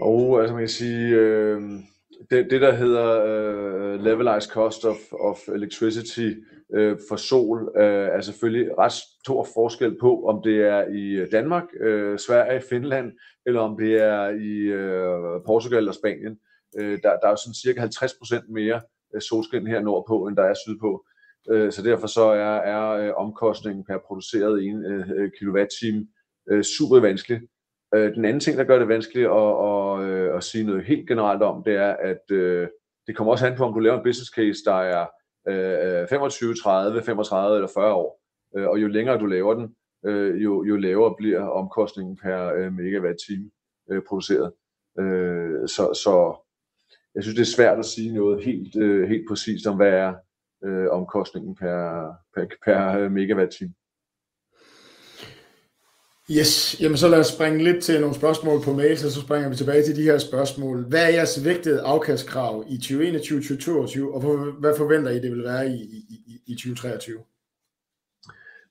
[0.00, 1.60] Og altså man kan sige, øh,
[2.30, 6.30] det, det der hedder øh, levelized cost of, of electricity
[6.74, 11.64] øh, for sol, øh, er selvfølgelig ret stor forskel på, om det er i Danmark,
[11.80, 13.12] øh, Sverige, Finland,
[13.46, 16.38] eller om det er i øh, Portugal og Spanien.
[16.78, 18.80] Øh, der, der er sådan cirka 50% mere
[19.14, 21.06] øh, solskin her nordpå, end der er sydpå.
[21.50, 26.06] Øh, så derfor så er, er øh, omkostningen per produceret en øh, øh kilowatt-time
[26.50, 27.40] øh, super vanskelig.
[27.94, 31.08] Øh, den anden ting, der gør det vanskeligt at, at, at, at sige noget helt
[31.08, 32.68] generelt om, det er, at øh,
[33.06, 35.06] det kommer også an på, om du laver en business case, der er
[35.48, 38.20] øh, 25, 30, 35 eller 40 år.
[38.56, 39.74] Øh, og jo længere du laver den,
[40.06, 43.50] øh, jo, jo lavere bliver omkostningen per øh, megawatt-time
[43.90, 44.52] øh, produceret.
[45.00, 46.44] Øh, så, så
[47.14, 50.14] jeg synes, det er svært at sige noget helt, øh, helt præcist om, hvad er
[50.64, 53.74] øh, omkostningen per, per, per øh, megawatt-time.
[56.38, 59.48] Yes, jamen så lad os springe lidt til nogle spørgsmål på mail, så så springer
[59.48, 60.84] vi tilbage til de her spørgsmål.
[60.88, 64.20] Hvad er jeres vægtede afkastkrav i 2021, 2022, og
[64.60, 67.18] hvad forventer I, det vil være i, i, i 2023?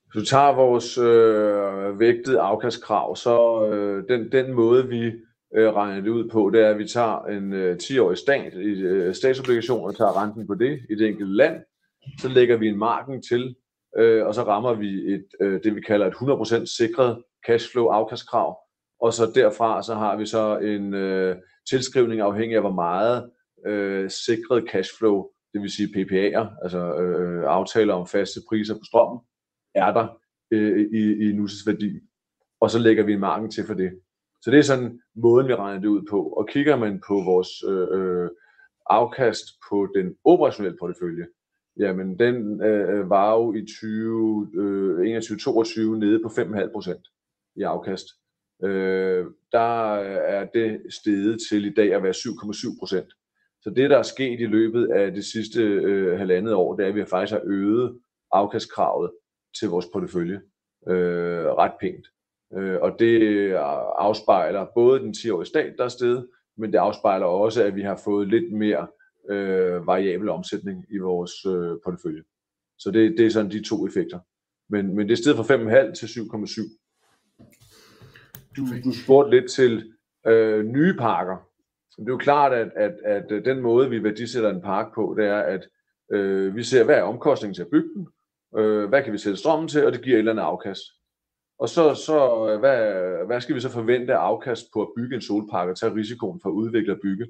[0.04, 5.04] Hvis du tager vores øh, vægtede afkastkrav, så øh, den, den måde, vi
[5.56, 8.80] øh, regner det ud på, det er, at vi tager en øh, 10-årig stat, i
[8.80, 11.56] øh, statsobligation og tager renten på det i det enkelte land.
[12.18, 13.54] Så lægger vi en marken til,
[13.98, 18.58] øh, og så rammer vi et, øh, det, vi kalder et 100% sikret cashflow afkastkrav.
[19.00, 21.36] Og så derfra så har vi så en øh,
[21.70, 23.30] tilskrivning afhængig af, hvor meget
[23.66, 29.20] øh, sikret cashflow, det vil sige PPA'er, altså øh, aftaler om faste priser på strømmen,
[29.74, 30.08] er der
[30.50, 32.00] øh, i, i nusets værdi.
[32.60, 34.00] Og så lægger vi en marken til for det.
[34.42, 36.22] Så det er sådan måden, vi regner det ud på.
[36.22, 38.30] Og kigger man på vores øh, øh
[38.86, 41.26] afkast på den operationelle portefølje,
[41.76, 47.06] jamen den øh, øh var jo i 2021-2022 øh, nede på 5,5 procent
[47.56, 48.06] i afkast.
[48.64, 53.12] Øh, der er det steget til i dag at være 7,7 procent.
[53.62, 56.88] Så det, der er sket i løbet af det sidste øh, halvandet år, det er,
[56.88, 57.98] at vi faktisk har øget
[58.32, 59.10] afkastkravet
[59.58, 60.40] til vores portefølje
[60.88, 62.06] øh, ret pænt.
[62.54, 63.52] Øh, og det
[63.98, 68.00] afspejler både den 10-årige stat, der er steget, men det afspejler også, at vi har
[68.04, 68.86] fået lidt mere
[69.30, 72.22] øh, variabel omsætning i vores øh, portefølje.
[72.78, 74.18] Så det, det er sådan de to effekter.
[74.70, 76.79] Men, men det er steget fra 5,5 til 7,7.
[78.56, 79.92] Du, du spurgte lidt til
[80.26, 81.36] øh, nye parker.
[81.96, 85.14] Det er jo klart, at, at, at øh, den måde, vi værdisætter en park på,
[85.18, 85.68] det er, at
[86.12, 88.08] øh, vi ser, hvad er omkostningen til at bygge den,
[88.58, 90.82] øh, hvad kan vi sætte strømmen til, og det giver et eller andet afkast.
[91.58, 95.14] Og så, så øh, hvad, hvad skal vi så forvente af afkast på at bygge
[95.14, 97.26] en solpark og tage risikoen for at udvikle og bygge?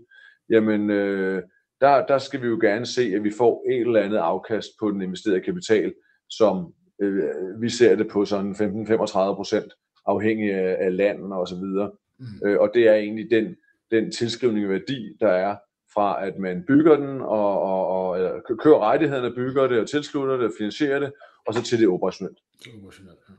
[0.51, 1.43] Jamen, øh,
[1.81, 4.91] der, der skal vi jo gerne se, at vi får et eller andet afkast på
[4.91, 5.95] den investerede kapital,
[6.31, 9.73] som øh, vi ser det på sådan 15-35 procent,
[10.07, 11.91] afhængig af, af landet og så videre.
[12.19, 12.49] Mm.
[12.49, 13.57] Øh, og det er egentlig den,
[13.91, 15.57] den tilskrivning af værdi, der er
[15.95, 20.37] fra at man bygger den, og, og, og eller kører rettighederne, bygger det, og tilslutter
[20.37, 21.13] det, og finansierer det,
[21.47, 22.39] og så til det operationelt.
[22.77, 23.35] Operationelt, ja.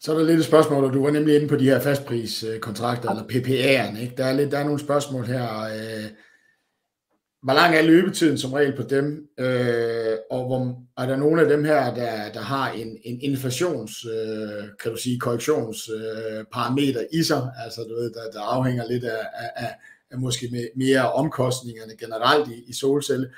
[0.00, 3.10] Så er der lidt et spørgsmål, og du var nemlig inde på de her fastpriskontrakter,
[3.10, 4.00] eller PPA'erne.
[4.00, 4.14] Ikke?
[4.16, 5.44] Der, er lidt, der er nogle spørgsmål her.
[5.62, 6.10] Øh,
[7.42, 11.48] hvor lang er løbetiden som regel på dem, øh, og hvor, er der nogle af
[11.48, 17.22] dem her, der, der har en, en inflations, øh, kan du sige, korrektionsparameter øh, i
[17.22, 19.74] sig, altså du ved, der, der afhænger lidt af, af, af,
[20.10, 23.30] af måske mere omkostningerne generelt i, i solcelle,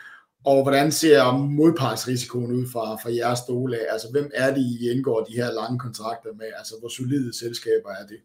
[0.45, 3.93] og hvordan ser modpartsrisikoen ud fra, fra jeres stole af?
[3.93, 6.47] Altså, hvem er det, I indgår de her lange kontrakter med?
[6.59, 8.19] Altså, hvor solide selskaber er det?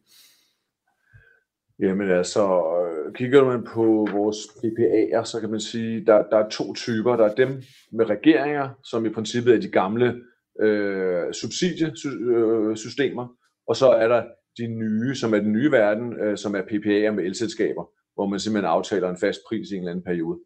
[1.80, 2.44] Jamen altså,
[2.78, 7.16] øh, kigger man på vores PPA'er, så kan man sige, der, der er to typer.
[7.16, 7.50] Der er dem
[7.92, 10.22] med regeringer, som i princippet er de gamle
[10.62, 13.28] øh, subsidiesystemer,
[13.68, 14.24] og så er der
[14.58, 18.40] de nye, som er den nye verden, øh, som er PPA'er med elselskaber, hvor man
[18.40, 20.40] simpelthen aftaler en fast pris i en eller anden periode.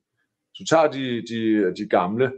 [0.53, 2.31] Så tager de, de, de gamle,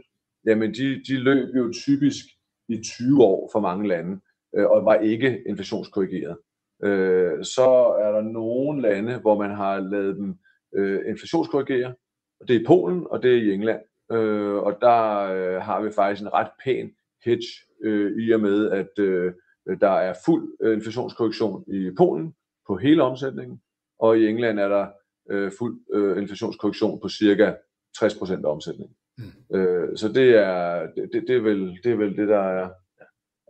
[0.46, 2.24] jamen de, de løb jo typisk
[2.68, 4.20] i 20 år for mange lande,
[4.56, 6.36] øh, og var ikke inflationskorrigeret.
[6.82, 10.38] Øh, så er der nogle lande, hvor man har lavet dem
[10.74, 11.94] øh, inflationskorrigere,
[12.40, 13.80] og det er i Polen, og det er i England.
[14.12, 16.90] Øh, og der øh, har vi faktisk en ret pæn
[17.24, 17.46] hedge
[17.84, 19.32] øh, i og med, at øh,
[19.80, 22.34] der er fuld øh, inflationskorrektion i Polen
[22.66, 23.60] på hele omsætningen,
[23.98, 24.86] og i England er der
[25.30, 27.54] øh, fuld øh, inflationskorrektion på cirka
[27.98, 28.96] 60% af omsætningen.
[29.18, 29.56] Mm.
[29.56, 32.70] Øh, så det er, det, det, er vel, det er vel det, der er,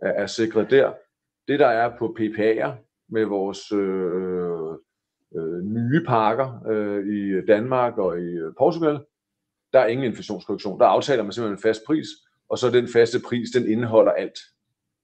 [0.01, 0.93] er, er sikret der.
[1.47, 2.71] Det, der er på PPA'er
[3.09, 4.71] med vores øh,
[5.35, 8.99] øh, nye parker øh, i Danmark og i Portugal,
[9.73, 10.79] der er ingen inflationskorrektion.
[10.79, 12.07] Der aftaler man simpelthen en fast pris,
[12.49, 14.39] og så den faste pris, den indeholder alt.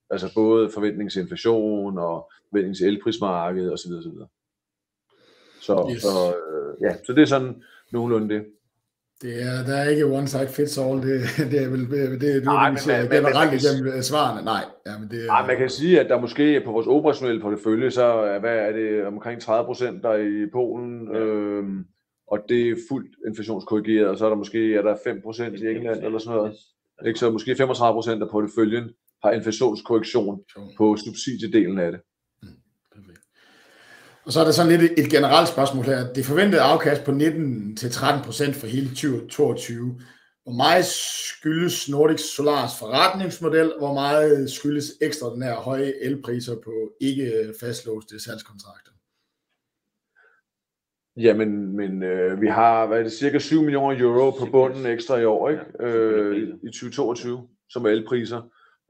[0.09, 3.91] Altså både forventningsinflation og forventnings elprismarked osv.
[3.91, 4.11] osv.
[5.61, 6.01] Så, yes.
[6.01, 8.45] så, øh, ja, så det er sådan nogenlunde det.
[9.21, 12.43] Det er, der er ikke one size fits all, det, det er vel det, det,
[12.43, 14.45] Nej, det, men, men, generelt igennem øh, svarene.
[14.45, 17.91] Nej, ja, men det, Nej, man kan sige, at der måske på vores operationelle portefølje,
[17.91, 21.19] så hvad er det omkring 30 procent der i Polen, ja.
[21.19, 21.85] øhm,
[22.31, 25.67] og det er fuldt inflationskorrigeret, og så er der måske er der 5 procent i
[25.67, 26.53] England eller sådan noget.
[27.07, 27.19] Ikke?
[27.19, 28.89] Så måske 35 procent af porteføljen
[29.23, 30.41] har inflationskorrektion
[30.77, 32.01] på subsidiedelen af det.
[34.25, 36.13] Og så er der sådan lidt et generelt spørgsmål her.
[36.13, 37.15] Det forventede afkast på 19-13%
[38.59, 40.01] for hele 2022.
[40.43, 48.23] Hvor meget skyldes Nordic Solars forretningsmodel, hvor meget skyldes ekstraordinære høje elpriser på ikke fastlåste
[48.23, 48.91] salgskontrakter?
[51.17, 55.17] Jamen, men øh, vi har hvad er det, cirka 7 millioner euro på bunden ekstra
[55.17, 55.63] i år, ikke?
[55.79, 58.41] Øh, i 2022, som er elpriser.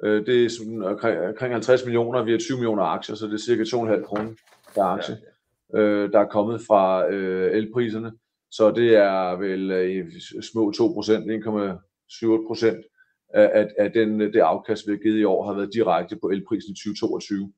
[0.04, 3.38] Øh, det er sådan omkring 50 millioner, vi har 20 millioner aktier, så det er
[3.38, 4.34] cirka 2,5 kroner
[4.76, 5.18] per aktie,
[5.74, 5.84] ja, ja.
[5.84, 8.12] Øh, der er kommet fra øh, elpriserne.
[8.52, 12.92] Så det er vel øh, små 2%, 1,7%
[13.34, 16.30] af, af den, øh, det afkast, vi har givet i år, har været direkte på
[16.30, 17.54] elprisen i 2022.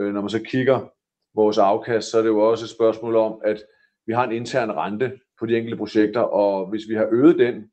[0.00, 0.88] Øh, når man så kigger
[1.34, 3.62] vores afkast, så er det jo også et spørgsmål om, at
[4.06, 7.70] vi har en intern rente på de enkelte projekter, og hvis vi har øget den,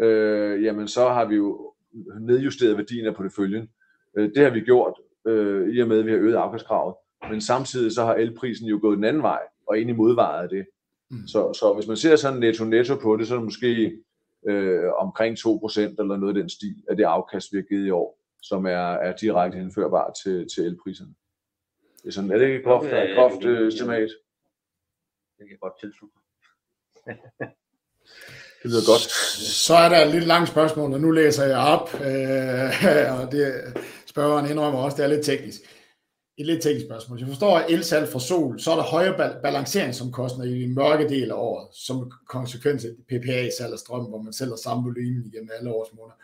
[0.00, 1.74] øh, jamen så har vi jo
[2.20, 3.68] nedjusteret værdien af porteføljen.
[4.16, 4.94] Øh, det har vi gjort,
[5.26, 6.94] øh, i og med, at vi har øget afkastkravet
[7.30, 10.48] men samtidig så har elprisen jo gået den anden vej, og ind i modvaret af
[10.48, 10.66] det.
[11.10, 11.26] Mm.
[11.26, 14.02] Så, så hvis man ser sådan netto-netto på det, så er det måske
[14.48, 17.90] øh, omkring 2% eller noget af den stil af det afkast, vi har givet i
[17.90, 21.14] år, som er, er direkte henførbart til, til elpriserne.
[22.02, 24.10] Det er, sådan, er det ikke groft, ja, groft øh, estimat?
[25.38, 26.16] Det kan godt tilslutte.
[28.62, 29.00] Det lyder godt.
[29.66, 33.44] Så er der et lidt langt spørgsmål, og nu læser jeg op, øh, og det
[34.06, 35.60] spørgeren indrømmer også, det er lidt teknisk
[36.38, 37.18] et lidt teknisk spørgsmål.
[37.18, 41.30] Jeg forstår, at elsalg fra sol, så er der højere balanceringsomkostninger i den mørke del
[41.30, 45.70] af året, som konsekvens af PPA-salg af strøm, hvor man sælger samme volumen igennem alle
[45.70, 46.16] års måneder.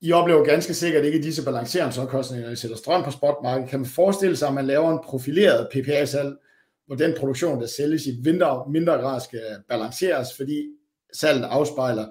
[0.00, 3.70] I oplever ganske sikkert ikke disse balanceringsomkostninger, når I sætter strøm på spotmarkedet.
[3.70, 6.36] Kan man forestille sig, at man laver en profileret PPA-salg,
[6.86, 10.66] hvor den produktion, der sælges i mindre, mindre grad skal balanceres, fordi
[11.12, 12.06] salget afspejler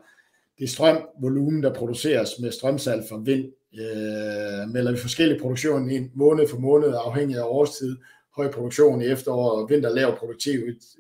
[0.60, 6.48] det strømvolumen, der produceres med strømsalg fra vind, øh, melder vi forskellige produktioner ind måned
[6.48, 7.98] for måned, afhængig af årstid,
[8.36, 10.60] høj produktion i efterår, vinter lav produktiv,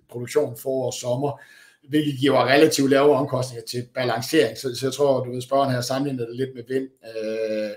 [0.09, 1.41] produktion forår og sommer,
[1.89, 4.57] hvilket giver relativt lave omkostninger til balancering.
[4.57, 6.87] Så, så jeg tror, du ved, spørgeren her sammenligner det lidt med vind.
[7.15, 7.71] Øh,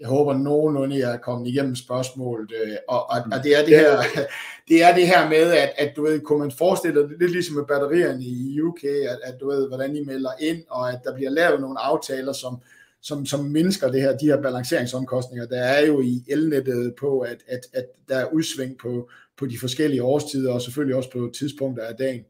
[0.00, 3.78] jeg håber nogenlunde, jeg er kommet igennem spørgsmålet, øh, og, og, og det, er det,
[3.78, 4.02] her,
[4.68, 7.56] det er det her med, at, at du ved, kunne man forestille dig, lidt ligesom
[7.56, 11.14] med batterierne i UK, at, at du ved, hvordan I melder ind, og at der
[11.14, 12.62] bliver lavet nogle aftaler, som,
[13.04, 15.46] som, som mindsker det her, de her balanceringsomkostninger.
[15.46, 19.58] Der er jo i elnettet på, at, at, at der er udsving på, på de
[19.60, 22.24] forskellige årstider, og selvfølgelig også på tidspunkter af dagen.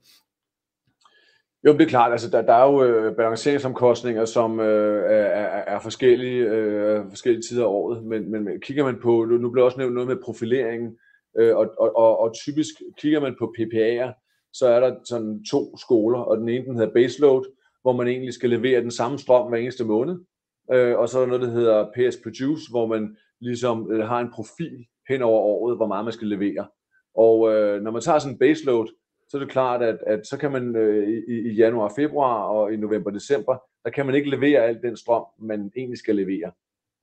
[1.67, 2.13] Jo, det er klart.
[2.13, 7.65] Altså, der, der er jo øh, balanceringsomkostninger, som øh, er, er, forskellige, øh, forskellige tider
[7.65, 10.97] af året, men, men kigger man på, nu blev også nævnt noget med profileringen,
[11.39, 14.11] øh, og, og, og, og typisk kigger man på PPA'er,
[14.53, 17.45] så er der sådan to skoler, og den ene den hedder baseload,
[17.83, 20.19] hvor man egentlig skal levere den samme strøm hver eneste måned.
[20.73, 24.21] Øh, og så er der noget, der hedder PS Produce, hvor man ligesom øh, har
[24.21, 26.67] en profil hen over året, hvor meget man skal levere.
[27.17, 28.87] Og øh, når man tager sådan en baseload,
[29.29, 32.73] så er det klart, at, at så kan man øh, i, i januar, februar og
[32.73, 36.53] i november, december, der kan man ikke levere al den strøm, man egentlig skal levere.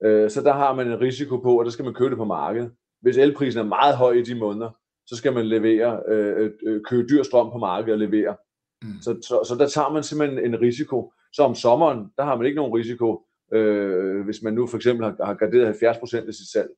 [0.04, 2.24] Øh, så der har man en risiko på, og der skal man købe det på
[2.24, 2.72] markedet.
[3.00, 4.70] Hvis elprisen er meget høj i de måneder,
[5.06, 8.36] så skal man levere, øh, øh, købe dyr strøm på markedet og levere.
[8.82, 8.88] Mm.
[9.00, 11.12] Så, så, så der tager man simpelthen en risiko.
[11.32, 15.04] Så om sommeren, der har man ikke nogen risiko, øh, hvis man nu for eksempel
[15.04, 16.70] har, har garderet 70% af sit salg.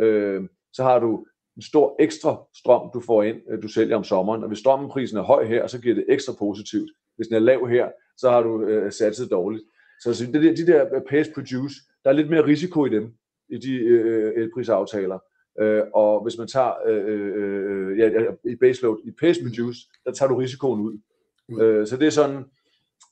[0.00, 1.26] Øh, så har du
[1.56, 4.42] en stor ekstra strøm, du får ind, øh, du sælger om sommeren.
[4.42, 6.90] Og hvis strømprisen er høj her, så giver det ekstra positivt.
[7.16, 9.64] Hvis den er lav her, så har du øh, satset dårligt.
[10.00, 11.74] Så, så det, de der pace produce,
[12.04, 13.14] der er lidt mere risiko i dem,
[13.48, 15.18] i de øh, elprisaftaler.
[15.60, 18.10] Øh, og hvis man tager øh, øh, ja,
[18.44, 20.98] i baseload, i pace produce, der tager du risikoen ud.
[21.48, 21.60] Mm.
[21.60, 22.44] Øh, så det er sådan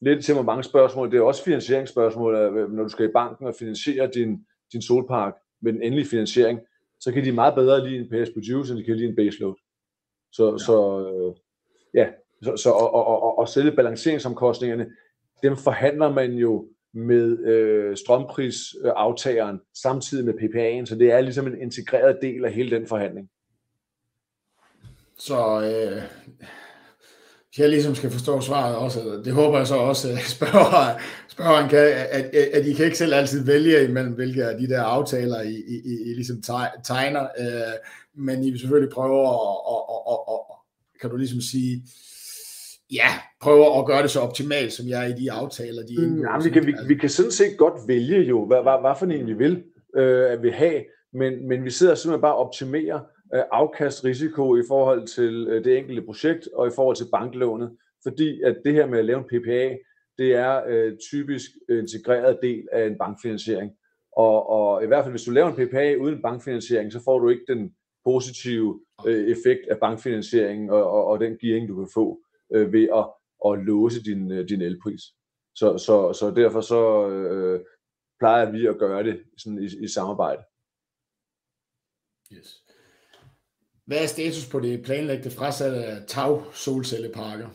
[0.01, 1.11] lidt til mange spørgsmål.
[1.11, 5.34] Det er også finansieringsspørgsmål, øh, når du skal i banken og finansiere din, din solpark
[5.62, 6.61] med den endelige finansiering,
[7.01, 9.55] så kan de meget bedre lide en PS Produce, end de kan lide en baseload.
[10.32, 10.59] Så, ja.
[10.59, 11.36] så øh,
[11.94, 12.09] ja,
[12.42, 14.86] så, så og, og, og, og selve balanceringsomkostningerne,
[15.42, 21.61] dem forhandler man jo med øh, strømprisaftageren samtidig med PPA'en, så det er ligesom en
[21.61, 23.30] integreret del af hele den forhandling.
[25.18, 26.03] Så øh,
[27.59, 31.79] jeg ligesom skal forstå svaret også, det håber jeg så også, at spørgeren, spørgeren kan,
[32.11, 35.55] at, at I kan ikke selv altid vælge imellem, hvilke af de der aftaler I,
[35.55, 36.43] I, I, I ligesom
[36.85, 37.75] tegner, øh,
[38.15, 39.35] men I vil selvfølgelig prøve at,
[39.71, 40.57] at, at, at, at,
[41.01, 41.83] kan du ligesom sige,
[42.93, 43.09] ja,
[43.41, 46.33] prøve at gøre det så optimalt, som jeg er i de aftaler, de indgår.
[46.33, 49.07] Ja, vi, kan, vi, vi kan sådan set godt vælge jo, hvad, hvad, hvad for
[49.07, 49.63] en vi vil,
[49.97, 53.01] øh, at vi have, men, men vi sidder simpelthen bare og optimerer
[53.37, 58.43] Øh, afkastrisiko i forhold til øh, det enkelte projekt og i forhold til banklånet, fordi
[58.43, 59.76] at det her med at lave en PPA,
[60.18, 63.72] det er øh, typisk integreret del af en bankfinansiering.
[64.16, 67.28] Og, og i hvert fald hvis du laver en PPA uden bankfinansiering, så får du
[67.28, 67.74] ikke den
[68.05, 72.20] positive øh, effekt af bankfinansieringen og, og, og den gearing, du kan få
[72.55, 73.07] øh, ved at,
[73.47, 75.03] at låse din, øh, din elpris.
[75.55, 77.61] Så, så, så derfor så øh,
[78.18, 80.43] plejer vi at gøre det sådan i, i samarbejde.
[82.32, 82.66] Yes.
[83.87, 87.49] Hvad er status på det planlagte frasalg af tag solcelleparker?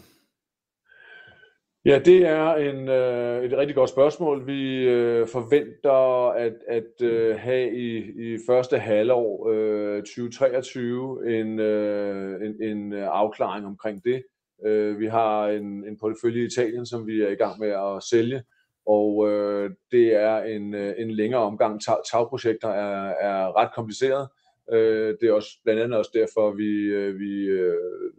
[1.85, 4.47] Ja, det er en, øh, et rigtig godt spørgsmål.
[4.47, 12.41] Vi øh, forventer at, at øh, have i, i første halvår øh, 2023 en, øh,
[12.45, 14.23] en, en afklaring omkring det.
[14.65, 18.03] Øh, vi har en, en portefølje i Italien, som vi er i gang med at
[18.03, 18.43] sælge,
[18.85, 21.81] og øh, det er en, øh, en længere omgang.
[22.11, 24.27] Tagprojekter er, er ret kompliceret.
[24.71, 27.75] Øh, det er også blandt andet også derfor, vi, øh, vi øh,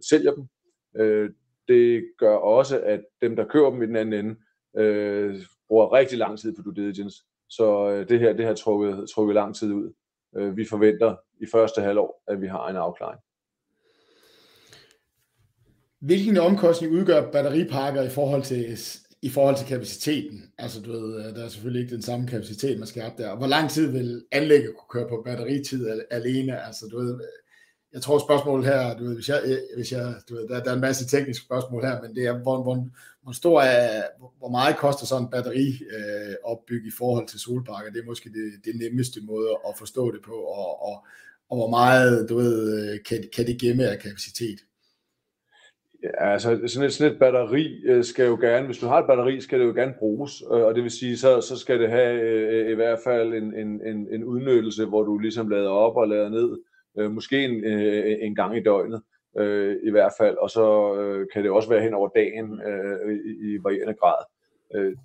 [0.08, 0.44] sælger dem.
[0.96, 1.30] Øh,
[1.68, 4.36] det gør også, at dem, der køber dem i den anden ende,
[4.76, 7.22] øh, bruger rigtig lang tid på due diligence.
[7.48, 9.92] Så øh, det her det har trukket, trukket lang tid ud.
[10.36, 13.20] Øh, vi forventer i første halvår, at vi har en afklaring.
[15.98, 18.78] Hvilken omkostning udgør batteripakker i forhold til
[19.22, 20.52] i forhold til kapaciteten?
[20.58, 23.36] Altså du ved, øh, der er selvfølgelig ikke den samme kapacitet, man skal have der.
[23.36, 26.66] Hvor lang tid vil anlægget kunne køre på batteritid alene?
[26.66, 27.42] Altså du ved, øh,
[27.92, 30.70] jeg tror spørgsmålet her, du ved, hvis jeg, øh, hvis jeg du ved, der, der
[30.70, 32.88] er en masse tekniske spørgsmål her, men det er, hvor, hvor,
[33.22, 34.02] hvor stor er,
[34.38, 37.90] hvor meget koster sådan en batteri øh, opbygge i forhold til solparker?
[37.90, 41.06] Det er måske det, det nemmeste måde at forstå det på, og, og,
[41.50, 44.58] og hvor meget, du ved, kan, kan det gemme af kapacitet?
[46.02, 49.06] Ja, altså sådan et, sådan et batteri øh, skal jo gerne, hvis du har et
[49.06, 51.90] batteri, skal det jo gerne bruges, øh, og det vil sige, så, så skal det
[51.90, 55.96] have øh, i hvert fald en, en, en, en udnyttelse, hvor du ligesom lader op
[55.96, 56.58] og lader ned,
[56.98, 57.64] øh, måske en,
[58.22, 59.02] en gang i døgnet
[59.82, 60.94] i hvert fald, og så
[61.32, 62.60] kan det også være hen over dagen
[63.10, 64.24] i, i varierende grad.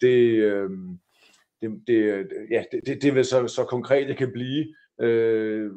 [0.01, 0.43] Det,
[1.61, 4.65] det, det, ja, det, det, det vil så, så konkret det kan blive,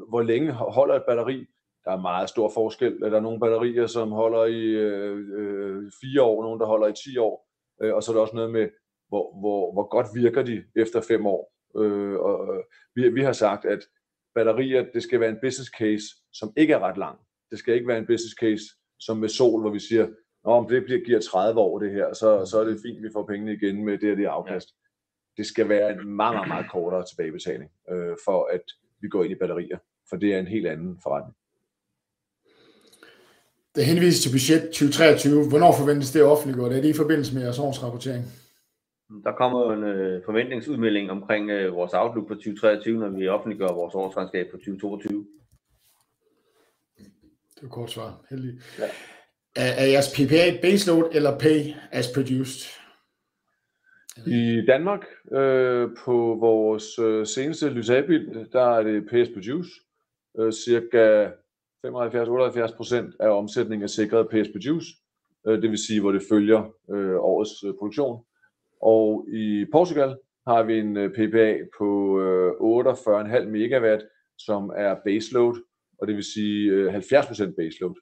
[0.09, 1.47] hvor længe holder et batteri,
[1.91, 3.01] der er meget stor forskel.
[3.01, 6.93] Der er nogle batterier, som holder i øh, øh, fire år, nogle der holder i
[7.05, 7.49] 10 år,
[7.83, 8.69] øh, og så er der også noget med,
[9.09, 11.53] hvor, hvor, hvor godt virker de efter fem år.
[11.77, 12.63] Øh, og øh,
[12.95, 13.79] vi, vi har sagt, at
[14.35, 17.19] batterier, det skal være en business case, som ikke er ret lang.
[17.51, 18.65] Det skal ikke være en business case,
[19.01, 20.09] som med sol, hvor vi siger,
[20.45, 23.27] om det bliver, giver 30 år det her, så, så er det fint, vi får
[23.27, 24.69] pengene igen med det og det afkast.
[25.37, 28.65] Det skal være en meget, meget, meget kortere tilbagebetaling, øh, for at
[29.01, 29.79] vi går ind i batterier,
[30.09, 31.37] for det er en helt anden forretning.
[33.75, 35.49] Det henvises til budget 2023.
[35.49, 36.73] Hvornår forventes det offentliggjort?
[36.73, 38.25] Er det i forbindelse med jeres årsrapportering?
[39.25, 43.95] Der kommer en øh, forventningsudmelding omkring øh, vores outlook på 2023, når vi offentliggør vores
[43.95, 45.27] årsregnskab på 2022.
[47.55, 48.25] Det er et kort svar.
[48.31, 48.61] Heldig.
[48.79, 48.85] Ja.
[49.57, 52.81] Er, er jeres PPA baseload eller pay as produced?
[54.27, 59.71] I Danmark, øh, på vores øh, seneste lysabil, der er det PS Produce.
[60.39, 61.29] Øh, cirka
[61.87, 64.87] 75-78 procent af omsætningen er sikret PS Produce.
[65.47, 66.61] Øh, det vil sige, hvor det følger
[66.91, 68.25] øh, årets øh, produktion.
[68.83, 70.17] Og i Portugal
[70.47, 74.03] har vi en øh, PPA på øh, 48,5 megawatt,
[74.39, 75.55] som er baseload,
[75.99, 77.95] og det vil sige øh, 70% baseload.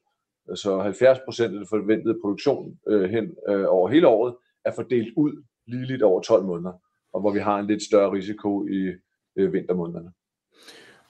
[0.55, 5.45] Så 70% af den forventede produktion øh, hen øh, over hele året er fordelt ud
[5.66, 6.72] ligeligt over 12 måneder,
[7.12, 8.93] og hvor vi har en lidt større risiko i
[9.37, 10.12] øh, vintermånederne.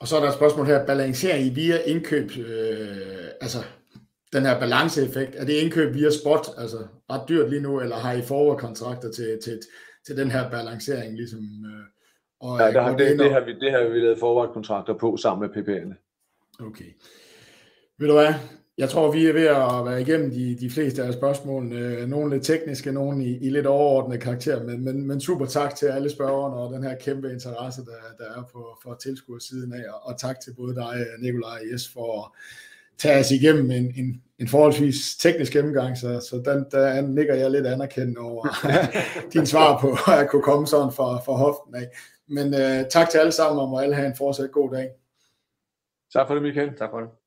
[0.01, 3.59] Og så er der et spørgsmål her, balancerer I via indkøb, øh, altså
[4.33, 6.79] den her balanceeffekt, er det indkøb via spot, altså
[7.11, 9.61] ret dyrt lige nu, eller har I forward-kontrakter til, til,
[10.07, 11.41] til den her balancering ligesom?
[11.41, 11.85] Øh,
[12.41, 15.51] og, ja, der har, det, det, har vi, det har vi lavet forward-kontrakter på sammen
[15.51, 15.95] med PPA'erne.
[16.67, 16.93] Okay.
[17.99, 18.35] Ved du hvad,
[18.79, 22.07] jeg tror, vi er ved at være igennem de, de fleste af spørgsmålene.
[22.07, 25.87] Nogle lidt tekniske, nogle i, i lidt overordnet karakter, men, men, men super tak til
[25.87, 30.07] alle spørgerne og den her kæmpe interesse, der, der er på, for tilskuersiden af, og,
[30.07, 32.31] og tak til både dig, Nikolaj og Jes, for at
[32.99, 37.51] tage os igennem en, en, en forholdsvis teknisk gennemgang, så, så den, der nikker jeg
[37.51, 38.49] lidt anerkendt over
[39.33, 41.89] din svar på at kunne komme sådan fra, fra hoften af.
[42.29, 44.89] Men uh, tak til alle sammen, og må alle have en fortsat god dag.
[46.13, 46.77] Tak for det, Michael.
[46.79, 47.18] Tak for det.